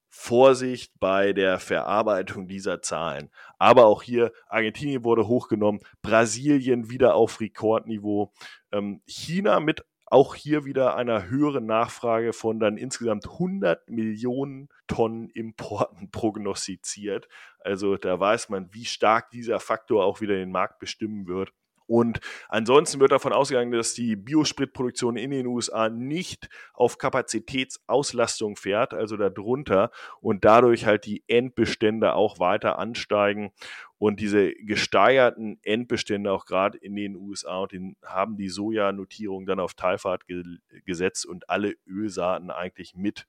Vorsicht 0.10 0.94
bei 1.00 1.34
der 1.34 1.60
Verarbeitung 1.60 2.48
dieser 2.48 2.82
Zahlen. 2.82 3.30
Aber 3.58 3.86
auch 3.86 4.04
hier, 4.04 4.32
Argentinien 4.48 5.04
wurde 5.04 5.28
hochgenommen, 5.28 5.82
Brasilien 6.02 6.90
wieder 6.90 7.16
auf 7.16 7.40
Rekordniveau, 7.40 8.32
ähm, 8.72 9.02
China 9.06 9.60
mit 9.60 9.86
auch 10.10 10.36
hier 10.36 10.64
wieder 10.64 10.96
einer 10.96 11.30
höheren 11.30 11.66
Nachfrage 11.66 12.32
von 12.32 12.60
dann 12.60 12.78
insgesamt 12.78 13.28
100 13.28 13.90
Millionen 13.90 14.70
Tonnen 14.88 15.30
Importen 15.30 16.12
prognostiziert. 16.12 17.28
Also 17.60 17.98
da 17.98 18.18
weiß 18.18 18.50
man, 18.50 18.74
wie 18.74 18.86
stark 18.86 19.30
dieser 19.32 19.60
Faktor 19.60 20.06
auch 20.06 20.22
wieder 20.22 20.36
den 20.36 20.52
Markt 20.52 20.80
bestimmen 20.80 21.28
wird. 21.28 21.52
Und 21.88 22.20
ansonsten 22.50 23.00
wird 23.00 23.14
davon 23.14 23.34
ausgegangen, 23.34 23.72
dass 23.72 23.94
die 23.94 24.16
Biospritproduktion 24.16 25.16
in 25.16 25.32
den 25.32 25.48
USA 25.48 25.90
nicht 25.90 26.50
auf 26.74 26.98
Kapazitätsauslastung 26.98 28.58
fährt, 28.58 28.94
also 28.94 29.16
darunter, 29.16 29.92
und 30.22 30.46
dadurch 30.46 30.86
halt 30.86 31.06
die 31.06 31.24
Endbestände 31.28 32.14
auch 32.14 32.40
weiter 32.40 32.78
ansteigen. 32.78 33.52
Und 34.00 34.20
diese 34.20 34.52
gesteigerten 34.54 35.60
Endbestände 35.64 36.32
auch 36.32 36.46
gerade 36.46 36.78
in 36.78 36.96
den 36.96 37.16
USA 37.16 37.62
und 37.62 37.72
den, 37.72 37.96
haben 38.06 38.38
die 38.38 38.50
Sojanotierung 38.50 39.48
dann 39.48 39.60
auf 39.60 39.74
Talfahrt 39.74 40.28
ge 40.28 40.44
gesetzt 40.86 41.26
und 41.26 41.50
alle 41.50 41.76
Ölsaaten 41.88 42.52
eigentlich 42.52 42.94
mit 42.96 43.26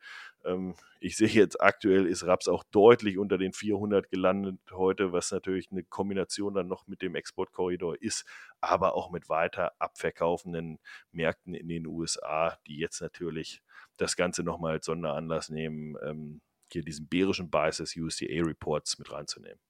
ich 1.01 1.17
sehe 1.17 1.29
jetzt 1.29 1.61
aktuell 1.61 2.07
ist 2.07 2.25
Raps 2.25 2.49
auch 2.49 2.65
deutlich 2.65 3.19
unter 3.19 3.39
den 3.39 3.53
400 3.53 4.11
gelandet 4.11 4.59
heute, 4.71 5.13
was 5.13 5.31
natürlich 5.31 5.71
eine 5.71 5.85
Kombination 5.85 6.55
dann 6.55 6.69
noch 6.69 6.87
mit 6.87 7.03
dem 7.03 7.15
Exportkorridor 7.15 8.01
ist, 8.01 8.25
aber 8.61 8.95
auch 8.95 9.11
mit 9.11 9.29
weiter 9.29 9.73
abverkaufenden 9.79 10.79
Märkten 11.13 11.55
in 11.55 11.69
den 11.69 11.87
USA, 11.87 12.59
die 12.67 12.79
jetzt 12.79 13.01
natürlich 13.01 13.63
das 13.97 14.17
Ganze 14.17 14.43
nochmal 14.43 14.75
als 14.75 14.87
Sonderanlass 14.87 15.51
nehmen, 15.51 15.97
ähm, 16.03 16.41
hier 16.73 16.83
diesen 16.83 17.09
bärischen 17.09 17.51
Bias 17.51 17.81
USDA-Reports 17.81 18.99
mit 18.99 19.11
reinzunehmen. 19.11 19.61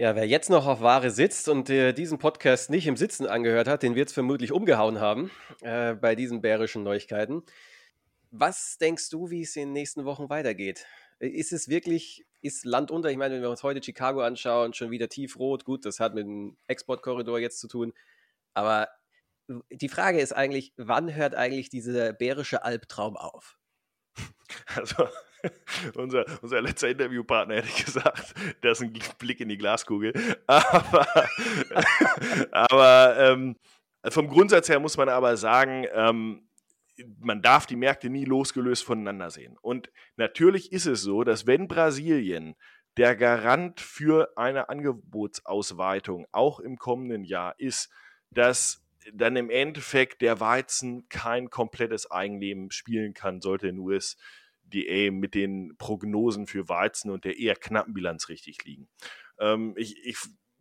Ja, 0.00 0.14
wer 0.14 0.28
jetzt 0.28 0.48
noch 0.48 0.68
auf 0.68 0.80
Ware 0.80 1.10
sitzt 1.10 1.48
und 1.48 1.70
äh, 1.70 1.92
diesen 1.92 2.18
Podcast 2.18 2.70
nicht 2.70 2.86
im 2.86 2.96
Sitzen 2.96 3.26
angehört 3.26 3.66
hat, 3.66 3.82
den 3.82 3.96
wird 3.96 4.08
es 4.08 4.14
vermutlich 4.14 4.52
umgehauen 4.52 5.00
haben 5.00 5.32
äh, 5.62 5.94
bei 5.94 6.14
diesen 6.14 6.40
bärischen 6.40 6.84
Neuigkeiten. 6.84 7.42
Was 8.30 8.78
denkst 8.78 9.10
du, 9.10 9.30
wie 9.30 9.42
es 9.42 9.56
in 9.56 9.68
den 9.68 9.72
nächsten 9.72 10.04
Wochen 10.04 10.28
weitergeht? 10.28 10.86
Ist 11.18 11.52
es 11.52 11.68
wirklich, 11.68 12.26
ist 12.42 12.64
Land 12.64 12.90
unter? 12.90 13.10
Ich 13.10 13.16
meine, 13.16 13.34
wenn 13.34 13.42
wir 13.42 13.50
uns 13.50 13.62
heute 13.62 13.82
Chicago 13.82 14.20
anschauen, 14.20 14.74
schon 14.74 14.90
wieder 14.90 15.08
tiefrot. 15.08 15.64
Gut, 15.64 15.84
das 15.84 15.98
hat 16.00 16.14
mit 16.14 16.26
dem 16.26 16.56
Exportkorridor 16.66 17.38
jetzt 17.38 17.60
zu 17.60 17.68
tun. 17.68 17.92
Aber 18.54 18.88
die 19.70 19.88
Frage 19.88 20.20
ist 20.20 20.32
eigentlich, 20.32 20.72
wann 20.76 21.14
hört 21.14 21.34
eigentlich 21.34 21.70
dieser 21.70 22.12
bärische 22.12 22.64
Albtraum 22.64 23.16
auf? 23.16 23.58
Also, 24.74 25.08
unser, 25.94 26.24
unser 26.42 26.60
letzter 26.60 26.88
Interviewpartner 26.88 27.56
hätte 27.56 27.84
gesagt, 27.84 28.34
das 28.60 28.80
ist 28.80 28.82
ein 28.82 28.98
Blick 29.18 29.40
in 29.40 29.48
die 29.48 29.58
Glaskugel. 29.58 30.12
Aber, 30.46 31.28
aber 32.50 33.16
ähm, 33.18 33.56
vom 34.08 34.28
Grundsatz 34.28 34.68
her 34.68 34.80
muss 34.80 34.96
man 34.96 35.08
aber 35.08 35.36
sagen, 35.36 35.86
ähm, 35.92 36.47
man 37.18 37.42
darf 37.42 37.66
die 37.66 37.76
Märkte 37.76 38.10
nie 38.10 38.24
losgelöst 38.24 38.84
voneinander 38.84 39.30
sehen. 39.30 39.56
Und 39.60 39.90
natürlich 40.16 40.72
ist 40.72 40.86
es 40.86 41.02
so, 41.02 41.24
dass 41.24 41.46
wenn 41.46 41.68
Brasilien 41.68 42.54
der 42.96 43.14
Garant 43.14 43.80
für 43.80 44.36
eine 44.36 44.68
Angebotsausweitung 44.68 46.26
auch 46.32 46.58
im 46.60 46.76
kommenden 46.76 47.24
Jahr 47.24 47.54
ist, 47.58 47.90
dass 48.30 48.84
dann 49.12 49.36
im 49.36 49.50
Endeffekt 49.50 50.20
der 50.20 50.40
Weizen 50.40 51.08
kein 51.08 51.48
komplettes 51.48 52.10
Eigenleben 52.10 52.70
spielen 52.70 53.14
kann, 53.14 53.40
sollte 53.40 53.68
in 53.68 53.78
USDA 53.78 55.10
mit 55.12 55.34
den 55.34 55.76
Prognosen 55.78 56.46
für 56.46 56.68
Weizen 56.68 57.10
und 57.10 57.24
der 57.24 57.38
eher 57.38 57.54
knappen 57.54 57.94
Bilanz 57.94 58.28
richtig 58.28 58.64
liegen. 58.64 58.88
Ähm, 59.38 59.74
ich, 59.76 59.96
ich 60.04 60.18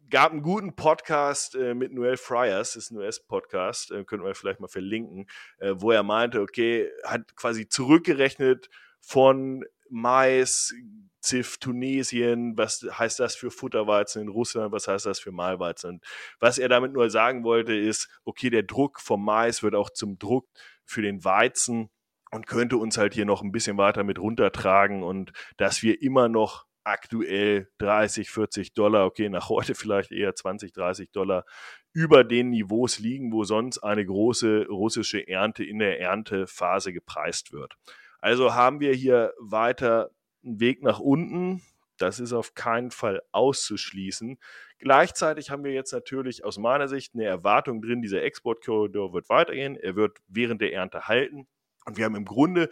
gab 0.09 0.31
einen 0.31 0.41
guten 0.41 0.75
Podcast 0.75 1.55
äh, 1.55 1.73
mit 1.73 1.93
Noel 1.93 2.17
Fryers, 2.17 2.75
ist 2.75 2.91
ein 2.91 2.97
US-Podcast, 2.97 3.91
äh, 3.91 4.03
könnten 4.03 4.25
wir 4.25 4.35
vielleicht 4.35 4.59
mal 4.59 4.67
verlinken, 4.67 5.27
äh, 5.59 5.73
wo 5.75 5.91
er 5.91 6.03
meinte, 6.03 6.41
okay, 6.41 6.89
hat 7.03 7.35
quasi 7.35 7.67
zurückgerechnet 7.67 8.69
von 9.01 9.65
Mais, 9.89 10.73
ZIF, 11.21 11.57
Tunesien, 11.57 12.57
was 12.57 12.85
heißt 12.89 13.19
das 13.19 13.35
für 13.35 13.51
Futterweizen 13.51 14.21
in 14.21 14.27
Russland, 14.29 14.71
was 14.71 14.87
heißt 14.87 15.05
das 15.05 15.19
für 15.19 15.31
Mahlweizen. 15.31 15.89
Und 15.89 16.03
was 16.39 16.57
er 16.57 16.69
damit 16.69 16.93
nur 16.93 17.09
sagen 17.09 17.43
wollte, 17.43 17.73
ist, 17.75 18.07
okay, 18.23 18.49
der 18.49 18.63
Druck 18.63 19.01
vom 19.01 19.23
Mais 19.25 19.63
wird 19.63 19.75
auch 19.75 19.89
zum 19.89 20.17
Druck 20.19 20.47
für 20.85 21.01
den 21.01 21.25
Weizen 21.25 21.89
und 22.31 22.47
könnte 22.47 22.77
uns 22.77 22.97
halt 22.97 23.13
hier 23.13 23.25
noch 23.25 23.41
ein 23.41 23.51
bisschen 23.51 23.77
weiter 23.77 24.03
mit 24.03 24.19
runtertragen 24.19 25.03
und 25.03 25.33
dass 25.57 25.81
wir 25.83 26.01
immer 26.01 26.29
noch 26.29 26.65
aktuell 26.87 27.69
30, 27.79 28.29
40 28.29 28.73
Dollar, 28.73 29.05
okay, 29.05 29.29
nach 29.29 29.49
heute 29.49 29.75
vielleicht 29.75 30.11
eher 30.11 30.33
20, 30.33 30.71
30 30.71 31.11
Dollar 31.11 31.45
über 31.93 32.23
den 32.23 32.49
Niveaus 32.49 32.99
liegen, 32.99 33.31
wo 33.33 33.43
sonst 33.43 33.79
eine 33.79 34.05
große 34.05 34.67
russische 34.67 35.27
Ernte 35.27 35.63
in 35.63 35.79
der 35.79 35.99
Erntephase 35.99 36.93
gepreist 36.93 37.51
wird. 37.51 37.75
Also 38.19 38.53
haben 38.53 38.79
wir 38.79 38.93
hier 38.93 39.33
weiter 39.39 40.11
einen 40.43 40.59
Weg 40.59 40.81
nach 40.81 40.99
unten. 40.99 41.61
Das 41.97 42.19
ist 42.19 42.31
auf 42.31 42.53
keinen 42.53 42.91
Fall 42.91 43.21
auszuschließen. 43.31 44.37
Gleichzeitig 44.79 45.49
haben 45.49 45.63
wir 45.63 45.73
jetzt 45.73 45.91
natürlich 45.91 46.45
aus 46.45 46.57
meiner 46.57 46.87
Sicht 46.87 47.15
eine 47.15 47.25
Erwartung 47.25 47.81
drin, 47.81 48.01
dieser 48.01 48.21
Exportkorridor 48.21 49.13
wird 49.13 49.29
weitergehen, 49.29 49.75
er 49.75 49.95
wird 49.95 50.19
während 50.27 50.61
der 50.61 50.73
Ernte 50.73 51.07
halten. 51.07 51.47
Und 51.85 51.97
wir 51.97 52.05
haben 52.05 52.15
im 52.15 52.25
Grunde 52.25 52.69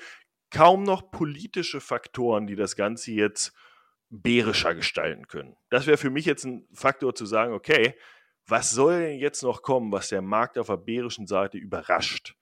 kaum 0.51 0.83
noch 0.83 1.09
politische 1.11 1.81
Faktoren, 1.81 2.47
die 2.47 2.55
das 2.55 2.75
Ganze 2.75 3.11
jetzt 3.11 3.53
bärischer 4.09 4.75
gestalten 4.75 5.27
können. 5.27 5.55
Das 5.69 5.87
wäre 5.87 5.97
für 5.97 6.09
mich 6.09 6.25
jetzt 6.25 6.45
ein 6.45 6.67
Faktor 6.73 7.15
zu 7.15 7.25
sagen, 7.25 7.53
okay, 7.53 7.95
was 8.47 8.71
soll 8.71 8.99
denn 8.99 9.19
jetzt 9.19 9.41
noch 9.41 9.61
kommen, 9.61 9.91
was 9.91 10.09
der 10.09 10.21
Markt 10.21 10.57
auf 10.57 10.67
der 10.67 10.77
bärischen 10.77 11.27
Seite 11.27 11.57
überrascht? 11.57 12.35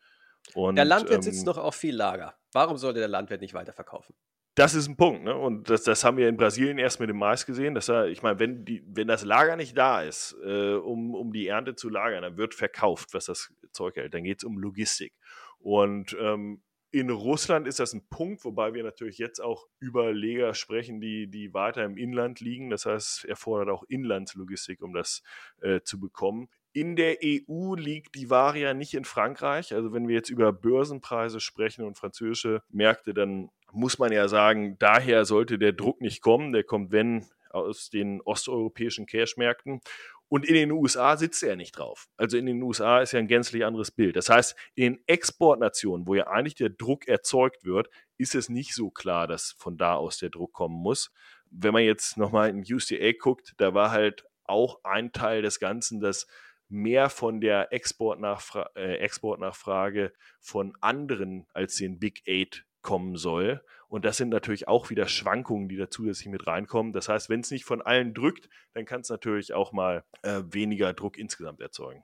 Und, 0.53 0.75
der 0.75 0.85
Landwirt 0.85 1.15
ähm, 1.15 1.21
sitzt 1.21 1.45
noch 1.45 1.57
auf 1.57 1.75
viel 1.75 1.95
Lager. 1.95 2.35
Warum 2.51 2.77
sollte 2.77 2.99
der 2.99 3.07
Landwirt 3.07 3.41
nicht 3.41 3.53
weiterverkaufen? 3.53 4.15
Das 4.55 4.75
ist 4.75 4.87
ein 4.87 4.97
Punkt, 4.97 5.23
ne? 5.23 5.35
Und 5.35 5.69
das, 5.69 5.83
das 5.83 6.03
haben 6.03 6.17
wir 6.17 6.29
in 6.29 6.37
Brasilien 6.37 6.77
erst 6.77 6.99
mit 6.99 7.09
dem 7.09 7.17
Mais 7.17 7.45
gesehen. 7.45 7.73
Dass 7.73 7.89
er, 7.89 8.07
ich 8.07 8.21
meine, 8.21 8.37
wenn, 8.37 8.65
die, 8.65 8.83
wenn 8.85 9.07
das 9.07 9.23
Lager 9.23 9.55
nicht 9.55 9.75
da 9.75 10.03
ist, 10.03 10.35
äh, 10.45 10.73
um, 10.73 11.15
um 11.15 11.33
die 11.33 11.47
Ernte 11.47 11.75
zu 11.75 11.89
lagern, 11.89 12.21
dann 12.21 12.37
wird 12.37 12.53
verkauft, 12.53 13.13
was 13.13 13.25
das 13.25 13.51
Zeug 13.71 13.95
hält. 13.95 14.13
Dann 14.13 14.23
geht 14.23 14.39
es 14.39 14.43
um 14.43 14.59
Logistik. 14.59 15.13
Und 15.57 16.15
ähm, 16.19 16.61
in 16.93 17.09
Russland 17.09 17.67
ist 17.67 17.79
das 17.79 17.93
ein 17.93 18.07
Punkt, 18.07 18.45
wobei 18.45 18.75
wir 18.75 18.83
natürlich 18.83 19.17
jetzt 19.17 19.39
auch 19.39 19.67
über 19.79 20.13
Leger 20.13 20.53
sprechen, 20.53 21.01
die, 21.01 21.27
die 21.27 21.51
weiter 21.51 21.83
im 21.83 21.97
Inland 21.97 22.39
liegen. 22.39 22.69
Das 22.69 22.85
heißt, 22.85 23.25
erfordert 23.25 23.69
auch 23.69 23.83
Inlandslogistik, 23.89 24.83
um 24.83 24.93
das 24.93 25.23
äh, 25.61 25.81
zu 25.81 25.99
bekommen. 25.99 26.49
In 26.71 26.95
der 26.95 27.17
EU 27.23 27.73
liegt 27.73 28.13
die 28.13 28.29
Ware 28.29 28.59
ja 28.59 28.75
nicht 28.75 28.93
in 28.93 29.05
Frankreich. 29.05 29.73
Also 29.73 29.91
wenn 29.91 30.07
wir 30.07 30.13
jetzt 30.13 30.29
über 30.29 30.53
Börsenpreise 30.53 31.39
sprechen 31.39 31.83
und 31.83 31.97
französische 31.97 32.61
Märkte, 32.69 33.15
dann 33.15 33.49
muss 33.71 33.97
man 33.97 34.11
ja 34.11 34.27
sagen, 34.27 34.77
daher 34.77 35.25
sollte 35.25 35.57
der 35.57 35.73
Druck 35.73 35.99
nicht 35.99 36.21
kommen. 36.21 36.53
Der 36.53 36.63
kommt, 36.63 36.91
wenn, 36.91 37.25
aus 37.49 37.89
den 37.89 38.21
osteuropäischen 38.21 39.05
Cashmärkten. 39.07 39.81
Und 40.29 40.45
in 40.45 40.55
den 40.55 40.71
USA 40.71 41.15
sitzt 41.15 41.43
er 41.43 41.55
nicht 41.55 41.77
drauf. 41.77 42.07
Also 42.17 42.37
in 42.37 42.45
den 42.45 42.61
USA 42.63 43.01
ist 43.01 43.11
ja 43.11 43.19
ein 43.19 43.27
gänzlich 43.27 43.65
anderes 43.65 43.91
Bild. 43.91 44.15
Das 44.15 44.29
heißt, 44.29 44.55
in 44.73 44.99
Exportnationen, 45.05 46.07
wo 46.07 46.15
ja 46.15 46.27
eigentlich 46.27 46.55
der 46.55 46.69
Druck 46.69 47.07
erzeugt 47.07 47.65
wird, 47.65 47.89
ist 48.17 48.33
es 48.33 48.49
nicht 48.49 48.73
so 48.73 48.89
klar, 48.89 49.27
dass 49.27 49.55
von 49.57 49.77
da 49.77 49.95
aus 49.95 50.17
der 50.17 50.29
Druck 50.29 50.53
kommen 50.53 50.75
muss. 50.75 51.11
Wenn 51.51 51.73
man 51.73 51.83
jetzt 51.83 52.17
nochmal 52.17 52.49
in 52.49 52.63
USDA 52.63 53.11
guckt, 53.19 53.53
da 53.57 53.73
war 53.73 53.91
halt 53.91 54.25
auch 54.45 54.83
ein 54.83 55.11
Teil 55.11 55.41
des 55.41 55.59
Ganzen, 55.59 55.99
dass 55.99 56.27
mehr 56.67 57.09
von 57.09 57.39
der 57.39 57.71
Exportnachfra 57.71 58.71
äh, 58.75 58.95
Exportnachfrage 58.95 60.13
von 60.39 60.75
anderen 60.81 61.45
als 61.53 61.75
den 61.75 61.99
Big 61.99 62.23
Eight 62.27 62.65
kommen 62.83 63.15
soll. 63.15 63.63
Und 63.87 64.05
das 64.05 64.17
sind 64.17 64.29
natürlich 64.29 64.67
auch 64.67 64.89
wieder 64.89 65.07
Schwankungen, 65.07 65.69
die 65.69 65.77
da 65.77 65.89
zusätzlich 65.89 66.27
mit 66.27 66.45
reinkommen. 66.45 66.93
Das 66.93 67.09
heißt, 67.09 67.29
wenn 67.29 67.39
es 67.39 67.51
nicht 67.51 67.65
von 67.65 67.81
allen 67.81 68.13
drückt, 68.13 68.49
dann 68.73 68.85
kann 68.85 69.01
es 69.01 69.09
natürlich 69.09 69.53
auch 69.53 69.71
mal 69.71 70.03
äh, 70.21 70.41
weniger 70.45 70.93
Druck 70.93 71.17
insgesamt 71.17 71.61
erzeugen. 71.61 72.03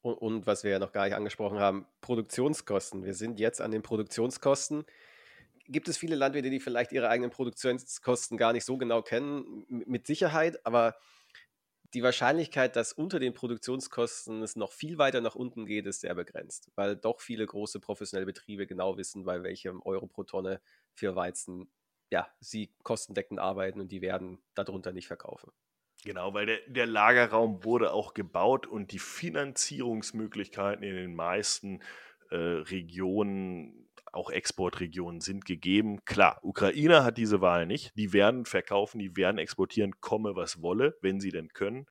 Und, 0.00 0.14
und, 0.14 0.46
was 0.46 0.64
wir 0.64 0.70
ja 0.70 0.78
noch 0.78 0.92
gar 0.92 1.04
nicht 1.04 1.14
angesprochen 1.14 1.58
haben, 1.58 1.86
Produktionskosten. 2.00 3.04
Wir 3.04 3.14
sind 3.14 3.40
jetzt 3.40 3.60
an 3.60 3.70
den 3.70 3.82
Produktionskosten. 3.82 4.84
Gibt 5.66 5.88
es 5.88 5.98
viele 5.98 6.16
Landwirte, 6.16 6.50
die 6.50 6.60
vielleicht 6.60 6.92
ihre 6.92 7.08
eigenen 7.08 7.30
Produktionskosten 7.30 8.38
gar 8.38 8.52
nicht 8.52 8.64
so 8.64 8.78
genau 8.78 9.02
kennen? 9.02 9.66
Mit 9.68 10.06
Sicherheit, 10.06 10.64
aber 10.64 10.94
die 11.94 12.02
Wahrscheinlichkeit, 12.02 12.76
dass 12.76 12.92
unter 12.92 13.18
den 13.18 13.34
Produktionskosten 13.34 14.42
es 14.42 14.56
noch 14.56 14.72
viel 14.72 14.98
weiter 14.98 15.20
nach 15.20 15.34
unten 15.34 15.66
geht, 15.66 15.86
ist 15.86 16.02
sehr 16.02 16.14
begrenzt, 16.14 16.70
weil 16.74 16.96
doch 16.96 17.20
viele 17.20 17.46
große 17.46 17.80
professionelle 17.80 18.26
Betriebe 18.26 18.66
genau 18.66 18.96
wissen, 18.96 19.24
bei 19.24 19.42
welchem 19.42 19.80
Euro 19.82 20.06
pro 20.06 20.24
Tonne 20.24 20.60
für 20.92 21.16
Weizen 21.16 21.70
ja, 22.10 22.28
sie 22.40 22.74
kostendeckend 22.82 23.38
arbeiten 23.38 23.80
und 23.80 23.92
die 23.92 24.00
werden 24.00 24.38
darunter 24.54 24.92
nicht 24.92 25.06
verkaufen. 25.06 25.52
Genau, 26.04 26.32
weil 26.32 26.46
der, 26.46 26.60
der 26.68 26.86
Lagerraum 26.86 27.64
wurde 27.64 27.92
auch 27.92 28.14
gebaut 28.14 28.66
und 28.66 28.92
die 28.92 29.00
Finanzierungsmöglichkeiten 29.00 30.84
in 30.84 30.94
den 30.94 31.14
meisten 31.14 31.80
äh, 32.30 32.36
Regionen 32.36 33.87
auch 34.12 34.30
Exportregionen 34.30 35.20
sind 35.20 35.44
gegeben. 35.44 36.04
Klar, 36.04 36.38
Ukraine 36.42 37.04
hat 37.04 37.18
diese 37.18 37.40
Wahl 37.40 37.66
nicht. 37.66 37.92
Die 37.96 38.12
werden 38.12 38.44
verkaufen, 38.44 38.98
die 38.98 39.16
werden 39.16 39.38
exportieren, 39.38 40.00
komme 40.00 40.36
was 40.36 40.62
wolle, 40.62 40.96
wenn 41.00 41.20
sie 41.20 41.30
denn 41.30 41.48
können. 41.48 41.86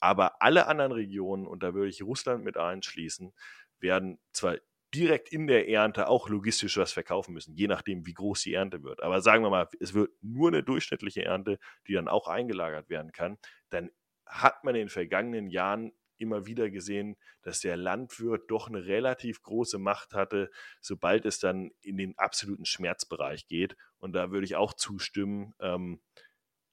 Aber 0.00 0.40
alle 0.42 0.66
anderen 0.66 0.92
Regionen, 0.92 1.46
und 1.46 1.62
da 1.62 1.74
würde 1.74 1.90
ich 1.90 2.02
Russland 2.02 2.44
mit 2.44 2.56
einschließen, 2.56 3.32
werden 3.78 4.18
zwar 4.32 4.56
direkt 4.94 5.30
in 5.32 5.46
der 5.46 5.68
Ernte 5.68 6.08
auch 6.08 6.28
logistisch 6.28 6.76
was 6.76 6.92
verkaufen 6.92 7.32
müssen, 7.32 7.54
je 7.54 7.68
nachdem, 7.68 8.06
wie 8.06 8.14
groß 8.14 8.42
die 8.42 8.54
Ernte 8.54 8.82
wird. 8.82 9.02
Aber 9.02 9.20
sagen 9.20 9.44
wir 9.44 9.50
mal, 9.50 9.68
es 9.78 9.94
wird 9.94 10.10
nur 10.20 10.48
eine 10.48 10.62
durchschnittliche 10.62 11.24
Ernte, 11.24 11.58
die 11.86 11.92
dann 11.92 12.08
auch 12.08 12.26
eingelagert 12.26 12.88
werden 12.88 13.12
kann, 13.12 13.38
dann 13.68 13.90
hat 14.26 14.64
man 14.64 14.74
in 14.74 14.82
den 14.82 14.88
vergangenen 14.88 15.48
Jahren 15.48 15.92
immer 16.20 16.46
wieder 16.46 16.70
gesehen, 16.70 17.16
dass 17.42 17.60
der 17.60 17.76
Landwirt 17.76 18.50
doch 18.50 18.68
eine 18.68 18.86
relativ 18.86 19.42
große 19.42 19.78
Macht 19.78 20.14
hatte, 20.14 20.50
sobald 20.80 21.26
es 21.26 21.38
dann 21.38 21.70
in 21.82 21.96
den 21.96 22.16
absoluten 22.18 22.64
Schmerzbereich 22.64 23.46
geht. 23.46 23.76
Und 23.98 24.12
da 24.12 24.30
würde 24.30 24.44
ich 24.44 24.56
auch 24.56 24.74
zustimmen. 24.74 25.54
Ähm, 25.60 26.00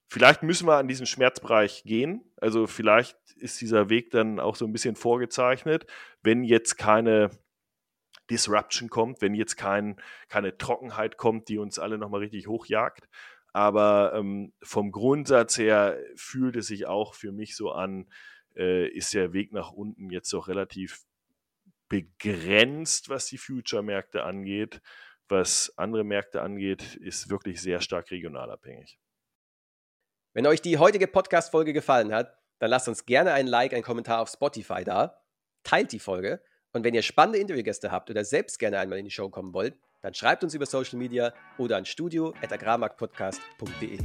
vielleicht 0.08 0.44
müssen 0.44 0.68
wir 0.68 0.78
an 0.78 0.88
diesen 0.88 1.06
Schmerzbereich 1.06 1.84
gehen. 1.84 2.32
Also 2.38 2.68
vielleicht 2.68 3.18
ist 3.36 3.62
dieser 3.62 3.90
Weg 3.90 4.12
dann 4.12 4.40
auch 4.40 4.56
so 4.56 4.66
ein 4.66 4.74
bisschen 4.74 4.96
vorgezeichnet, 4.96 5.86
wenn 6.22 6.44
jetzt 6.44 6.78
keine 6.78 7.32
Disruption 8.30 8.90
kommt, 8.90 9.22
wenn 9.22 9.34
jetzt 9.34 9.56
kein, 9.56 10.02
keine 10.28 10.58
Trockenheit 10.58 11.18
kommt, 11.18 11.50
die 11.50 11.58
uns 11.58 11.80
alle 11.80 11.98
nochmal 11.98 12.22
richtig 12.22 12.48
hochjagt. 12.48 13.08
Aber 13.54 14.14
ähm, 14.14 14.54
vom 14.62 14.92
Grundsatz 14.92 15.58
her 15.58 15.98
fühlt 16.16 16.56
es 16.58 16.68
sich 16.68 16.86
auch 16.86 17.16
für 17.16 17.32
mich 17.32 17.56
so 17.56 17.72
an, 17.72 18.08
äh, 18.58 18.88
ist 18.88 19.14
der 19.14 19.34
Weg 19.34 19.54
nach 19.54 19.72
unten 19.72 20.10
jetzt 20.10 20.34
doch 20.34 20.48
relativ 20.48 21.06
begrenzt, 21.90 23.10
was 23.10 23.28
die 23.28 23.38
Future-Märkte 23.38 24.24
angeht. 24.24 24.82
Was 25.30 25.74
andere 25.78 26.04
Märkte 26.04 26.42
angeht, 26.42 26.96
ist 26.96 27.30
wirklich 27.30 27.62
sehr 27.62 27.82
stark 27.82 28.12
regional 28.12 28.50
abhängig. 28.50 28.98
Wenn 30.34 30.48
euch 30.48 30.62
die 30.62 30.78
heutige 30.78 31.08
Podcast-Folge 31.08 31.74
gefallen 31.74 32.14
hat, 32.14 32.38
dann 32.60 32.70
lasst 32.70 32.88
uns 32.88 33.06
gerne 33.06 33.34
ein 33.34 33.48
Like, 33.48 33.74
einen 33.74 33.84
Kommentar 33.84 34.22
auf 34.22 34.30
Spotify 34.30 34.84
da, 34.84 35.22
teilt 35.64 35.92
die 35.92 36.00
Folge 36.00 36.42
und 36.74 36.84
wenn 36.84 36.94
ihr 36.94 37.02
spannende 37.02 37.40
Interviewgäste 37.40 37.92
habt 37.92 38.10
oder 38.10 38.24
selbst 38.24 38.60
gerne 38.60 38.80
einmal 38.80 39.00
in 39.00 39.06
die 39.06 39.12
Show 39.12 39.30
kommen 39.30 39.54
wollt, 39.54 39.78
dann 40.02 40.14
schreibt 40.14 40.44
uns 40.44 40.54
über 40.54 40.66
Social 40.66 41.00
Media 41.00 41.34
oder 41.58 41.78
an 41.78 41.86
studio.agrarmarktpodcast.de. 41.86 44.00